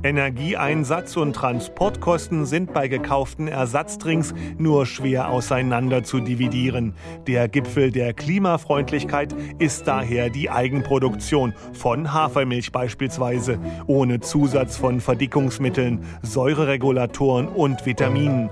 Energieeinsatz 0.03 1.17
und 1.17 1.33
Transportkosten 1.35 2.45
sind 2.45 2.73
bei 2.73 2.87
gekauften 2.87 3.47
Ersatzdrinks 3.47 4.33
nur 4.57 4.85
schwer 4.85 5.29
auseinander 5.29 6.03
zu 6.03 6.19
dividieren. 6.19 6.93
Der 7.25 7.47
Gipfel 7.47 7.91
der 7.91 8.13
Klimafreundlichkeit 8.13 9.35
ist 9.59 9.87
daher 9.87 10.29
die 10.29 10.49
Eigenproduktion 10.49 11.53
von 11.73 12.13
Hafermilch 12.13 12.71
beispielsweise, 12.71 13.59
ohne 13.87 14.19
Zusatz 14.19 14.77
von 14.77 15.01
Verdickungsmitteln, 15.01 16.05
Säureregulatoren 16.21 17.47
und 17.47 17.85
Vitaminen. 17.85 18.49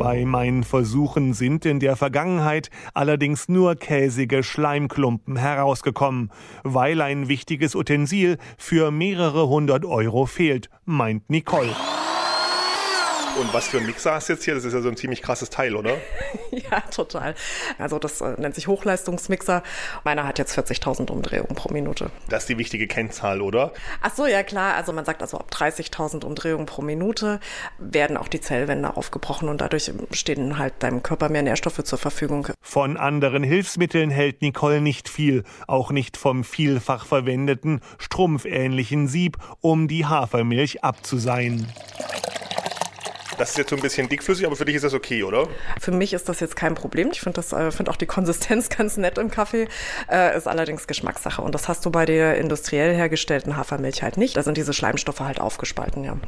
Bei 0.00 0.24
meinen 0.24 0.64
Versuchen 0.64 1.34
sind 1.34 1.66
in 1.66 1.78
der 1.78 1.94
Vergangenheit 1.94 2.70
allerdings 2.94 3.50
nur 3.50 3.74
käsige 3.74 4.42
Schleimklumpen 4.42 5.36
herausgekommen, 5.36 6.30
weil 6.64 7.02
ein 7.02 7.28
wichtiges 7.28 7.74
Utensil 7.74 8.38
für 8.56 8.90
mehrere 8.90 9.46
hundert 9.48 9.84
Euro 9.84 10.24
fehlt, 10.24 10.70
meint 10.86 11.28
Nicole. 11.28 11.76
Und 13.40 13.54
was 13.54 13.68
für 13.68 13.78
ein 13.78 13.86
Mixer 13.86 14.12
hast 14.12 14.28
du 14.28 14.34
jetzt 14.34 14.44
hier? 14.44 14.54
Das 14.54 14.66
ist 14.66 14.74
ja 14.74 14.82
so 14.82 14.90
ein 14.90 14.98
ziemlich 14.98 15.22
krasses 15.22 15.48
Teil, 15.48 15.74
oder? 15.74 15.96
ja, 16.50 16.80
total. 16.90 17.34
Also 17.78 17.98
das 17.98 18.20
äh, 18.20 18.34
nennt 18.36 18.54
sich 18.54 18.68
Hochleistungsmixer. 18.68 19.62
Meiner 20.04 20.26
hat 20.26 20.38
jetzt 20.38 20.58
40.000 20.58 21.10
Umdrehungen 21.10 21.54
pro 21.54 21.72
Minute. 21.72 22.10
Das 22.28 22.42
ist 22.42 22.50
die 22.50 22.58
wichtige 22.58 22.86
Kennzahl, 22.86 23.40
oder? 23.40 23.72
Ach 24.02 24.14
so, 24.14 24.26
ja 24.26 24.42
klar. 24.42 24.74
Also 24.74 24.92
man 24.92 25.06
sagt 25.06 25.22
also 25.22 25.38
ab 25.38 25.50
30.000 25.54 26.22
Umdrehungen 26.22 26.66
pro 26.66 26.82
Minute 26.82 27.40
werden 27.78 28.18
auch 28.18 28.28
die 28.28 28.42
Zellwände 28.42 28.94
aufgebrochen 28.94 29.48
und 29.48 29.62
dadurch 29.62 29.90
stehen 30.12 30.58
halt 30.58 30.74
deinem 30.80 31.02
Körper 31.02 31.30
mehr 31.30 31.42
Nährstoffe 31.42 31.82
zur 31.82 31.98
Verfügung. 31.98 32.48
Von 32.60 32.98
anderen 32.98 33.42
Hilfsmitteln 33.42 34.10
hält 34.10 34.42
Nicole 34.42 34.82
nicht 34.82 35.08
viel, 35.08 35.44
auch 35.66 35.92
nicht 35.92 36.18
vom 36.18 36.44
vielfach 36.44 37.06
verwendeten 37.06 37.80
strumpfähnlichen 37.96 39.08
Sieb, 39.08 39.38
um 39.62 39.88
die 39.88 40.04
Hafermilch 40.04 40.84
abzuseien. 40.84 41.66
Das 43.40 43.52
ist 43.52 43.56
jetzt 43.56 43.70
so 43.70 43.76
ein 43.76 43.80
bisschen 43.80 44.06
dickflüssig, 44.06 44.44
aber 44.44 44.54
für 44.54 44.66
dich 44.66 44.74
ist 44.74 44.84
das 44.84 44.92
okay, 44.92 45.22
oder? 45.22 45.48
Für 45.80 45.92
mich 45.92 46.12
ist 46.12 46.28
das 46.28 46.40
jetzt 46.40 46.56
kein 46.56 46.74
Problem. 46.74 47.08
Ich 47.10 47.22
finde 47.22 47.40
äh, 47.40 47.70
find 47.70 47.88
auch 47.88 47.96
die 47.96 48.04
Konsistenz 48.04 48.68
ganz 48.76 48.98
nett 48.98 49.16
im 49.16 49.30
Kaffee. 49.30 49.66
Äh, 50.10 50.36
ist 50.36 50.46
allerdings 50.46 50.86
Geschmackssache. 50.86 51.40
Und 51.40 51.54
das 51.54 51.66
hast 51.66 51.86
du 51.86 51.90
bei 51.90 52.04
der 52.04 52.36
industriell 52.36 52.94
hergestellten 52.94 53.56
Hafermilch 53.56 54.02
halt 54.02 54.18
nicht. 54.18 54.36
Da 54.36 54.42
sind 54.42 54.58
diese 54.58 54.74
Schleimstoffe 54.74 55.20
halt 55.20 55.40
aufgespalten, 55.40 56.04
ja. 56.04 56.18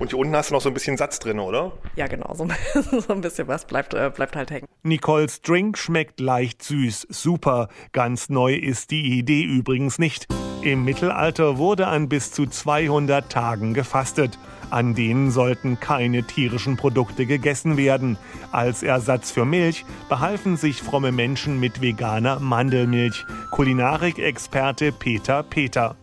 Und 0.00 0.10
hier 0.10 0.18
unten 0.18 0.34
hast 0.34 0.50
du 0.50 0.54
noch 0.54 0.60
so 0.60 0.68
ein 0.68 0.74
bisschen 0.74 0.96
Satz 0.96 1.20
drin, 1.20 1.38
oder? 1.38 1.70
Ja, 1.94 2.08
genau. 2.08 2.34
So, 2.34 2.48
so 3.00 3.12
ein 3.12 3.20
bisschen 3.20 3.46
was 3.46 3.64
bleibt, 3.64 3.94
äh, 3.94 4.10
bleibt 4.12 4.34
halt 4.34 4.50
hängen. 4.50 4.66
Nicoles 4.82 5.42
Drink 5.42 5.78
schmeckt 5.78 6.18
leicht 6.18 6.64
süß. 6.64 7.06
Super. 7.10 7.68
Ganz 7.92 8.28
neu 8.28 8.54
ist 8.56 8.90
die 8.90 9.16
Idee 9.16 9.44
übrigens 9.44 10.00
nicht. 10.00 10.26
Im 10.62 10.84
Mittelalter 10.84 11.58
wurde 11.58 11.86
an 11.86 12.08
bis 12.08 12.32
zu 12.32 12.44
200 12.44 13.30
Tagen 13.30 13.72
gefastet. 13.72 14.36
An 14.70 14.96
denen 14.96 15.30
sollten 15.30 15.78
keine 15.78 16.24
tierischen 16.56 16.78
Produkte 16.78 17.26
gegessen 17.26 17.76
werden. 17.76 18.16
Als 18.50 18.82
Ersatz 18.82 19.30
für 19.30 19.44
Milch 19.44 19.84
behalfen 20.08 20.56
sich 20.56 20.80
fromme 20.80 21.12
Menschen 21.12 21.60
mit 21.60 21.82
veganer 21.82 22.40
Mandelmilch. 22.40 23.26
Kulinarikexperte 23.50 24.90
Peter 24.92 25.42
Peter. 25.42 25.96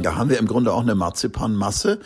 Da 0.00 0.14
haben 0.14 0.30
wir 0.30 0.38
im 0.38 0.46
Grunde 0.46 0.72
auch 0.72 0.82
eine 0.82 0.94
Marzipanmasse. 0.94 1.98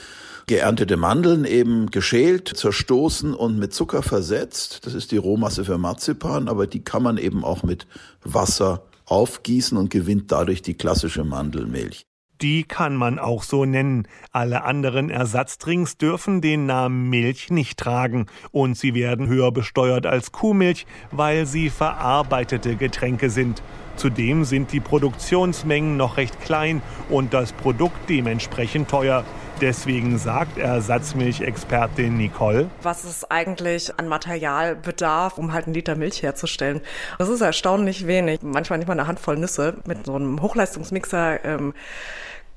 Geerntete 0.47 0.97
Mandeln 0.97 1.44
eben 1.44 1.90
geschält, 1.90 2.49
zerstoßen 2.49 3.35
und 3.35 3.59
mit 3.59 3.75
Zucker 3.75 4.03
versetzt. 4.03 4.87
Das 4.87 4.94
ist 4.94 5.12
die 5.12 5.18
Rohmasse 5.18 5.66
für 5.66 5.77
Marzipan, 5.77 6.49
aber 6.49 6.66
die 6.66 6.83
kann 6.83 7.03
man 7.03 7.18
eben 7.18 7.44
auch 7.44 7.62
mit 7.62 7.87
Wasser 8.25 8.87
aufgießen 9.05 9.77
und 9.77 9.90
gewinnt 9.90 10.33
dadurch 10.33 10.62
die 10.62 10.75
klassische 10.75 11.25
Mandelmilch. 11.25 12.07
Die 12.44 12.64
kann 12.64 12.94
man 12.94 13.18
auch 13.18 13.42
so 13.42 13.64
nennen. 13.64 14.07
Alle 14.30 14.64
anderen 14.64 15.09
Ersatzdrinks 15.09 15.96
dürfen 15.96 16.42
den 16.42 16.66
Namen 16.66 17.09
Milch 17.09 17.48
nicht 17.48 17.78
tragen 17.78 18.26
und 18.52 18.76
sie 18.76 18.92
werden 18.92 19.28
höher 19.28 19.50
besteuert 19.50 20.04
als 20.04 20.30
Kuhmilch, 20.30 20.85
weil 21.11 21.46
sie 21.46 21.70
verarbeitete 21.70 22.76
Getränke 22.76 23.30
sind. 23.30 23.62
Zudem 23.96 24.44
sind 24.44 24.72
die 24.72 24.80
Produktionsmengen 24.80 25.96
noch 25.96 26.18
recht 26.18 26.38
klein 26.42 26.83
und 27.09 27.33
das 27.33 27.54
Produkt 27.54 28.11
dementsprechend 28.11 28.90
teuer. 28.90 29.24
Deswegen 29.62 30.18
sagt 30.18 30.59
Ersatzmilchexpertin 30.59 32.14
Nicole, 32.16 32.68
was 32.83 33.04
es 33.04 33.30
eigentlich 33.30 33.98
an 33.98 34.07
Material 34.07 34.76
bedarf, 34.76 35.38
um 35.38 35.54
halt 35.54 35.64
einen 35.64 35.74
Liter 35.74 35.94
Milch 35.94 36.22
herzustellen. 36.22 36.83
Das 37.18 37.30
ist 37.30 37.40
erstaunlich 37.40 38.07
wenig. 38.07 38.40
Manchmal 38.42 38.80
nicht 38.80 38.88
mal 38.88 38.98
eine 38.98 39.07
Handvoll 39.07 39.38
Nüsse 39.38 39.76
mit 39.87 40.04
so 40.04 40.16
einem 40.16 40.42
Hochleistungsmixer. 40.42 41.42
Ähm, 41.44 41.72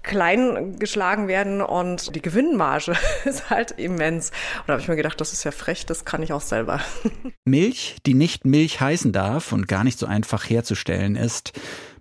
klein 0.08 0.80
geschlagen 0.80 1.28
werden 1.28 1.62
und 1.62 2.16
die 2.16 2.22
Gewinnmarge 2.22 2.96
ist 3.26 3.50
halt 3.50 3.72
immens. 3.72 4.32
Und 4.60 4.68
da 4.68 4.74
habe 4.74 4.82
ich 4.82 4.88
mir 4.88 4.96
gedacht, 4.96 5.22
das 5.22 5.34
ist 5.34 5.44
ja 5.44 5.52
frech, 5.52 5.86
das 5.86 6.06
kann 6.06 6.24
ich 6.24 6.34
auch 6.34 6.42
selber. 6.42 6.82
Milch, 7.46 7.98
die 8.06 8.16
nicht 8.16 8.46
Milch 8.46 8.82
heißen 8.82 9.12
darf 9.12 9.52
und 9.52 9.68
gar 9.68 9.84
nicht 9.84 10.00
so 10.00 10.08
einfach 10.08 10.50
herzustellen 10.50 11.16
ist. 11.16 11.54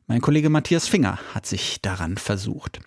Mein 0.09 0.21
Kollege 0.21 0.51
Matthias 0.51 0.87
Finger 0.87 1.19
hat 1.35 1.47
sich 1.47 1.83
daran 1.83 2.17
versucht. 2.17 2.79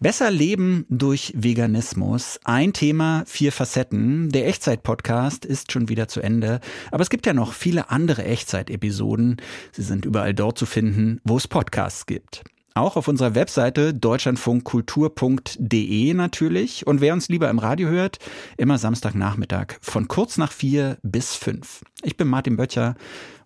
Besser 0.00 0.30
leben 0.30 0.86
durch 0.88 1.34
Veganismus. 1.36 2.40
Ein 2.44 2.72
Thema, 2.72 3.24
vier 3.26 3.52
Facetten. 3.52 4.30
Der 4.30 4.48
Echtzeit-Podcast 4.48 5.44
ist 5.44 5.70
schon 5.70 5.90
wieder 5.90 6.08
zu 6.08 6.22
Ende. 6.22 6.60
Aber 6.90 7.02
es 7.02 7.10
gibt 7.10 7.26
ja 7.26 7.34
noch 7.34 7.52
viele 7.52 7.90
andere 7.90 8.24
Echtzeit-Episoden. 8.24 9.36
Sie 9.72 9.82
sind 9.82 10.06
überall 10.06 10.32
dort 10.32 10.56
zu 10.56 10.64
finden, 10.64 11.20
wo 11.24 11.36
es 11.36 11.46
Podcasts 11.46 12.06
gibt. 12.06 12.42
Auch 12.76 12.96
auf 12.96 13.08
unserer 13.08 13.34
Webseite 13.34 13.94
deutschlandfunkkultur.de 13.94 16.12
natürlich. 16.12 16.86
Und 16.86 17.00
wer 17.00 17.14
uns 17.14 17.30
lieber 17.30 17.48
im 17.48 17.58
Radio 17.58 17.88
hört, 17.88 18.18
immer 18.58 18.76
Samstagnachmittag 18.76 19.78
von 19.80 20.08
kurz 20.08 20.36
nach 20.36 20.52
vier 20.52 20.98
bis 21.02 21.34
fünf. 21.34 21.86
Ich 22.02 22.18
bin 22.18 22.28
Martin 22.28 22.58
Böttcher 22.58 22.96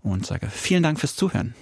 und 0.03 0.27
sage 0.27 0.49
vielen 0.51 0.83
Dank 0.83 0.99
fürs 0.99 1.15
Zuhören. 1.15 1.55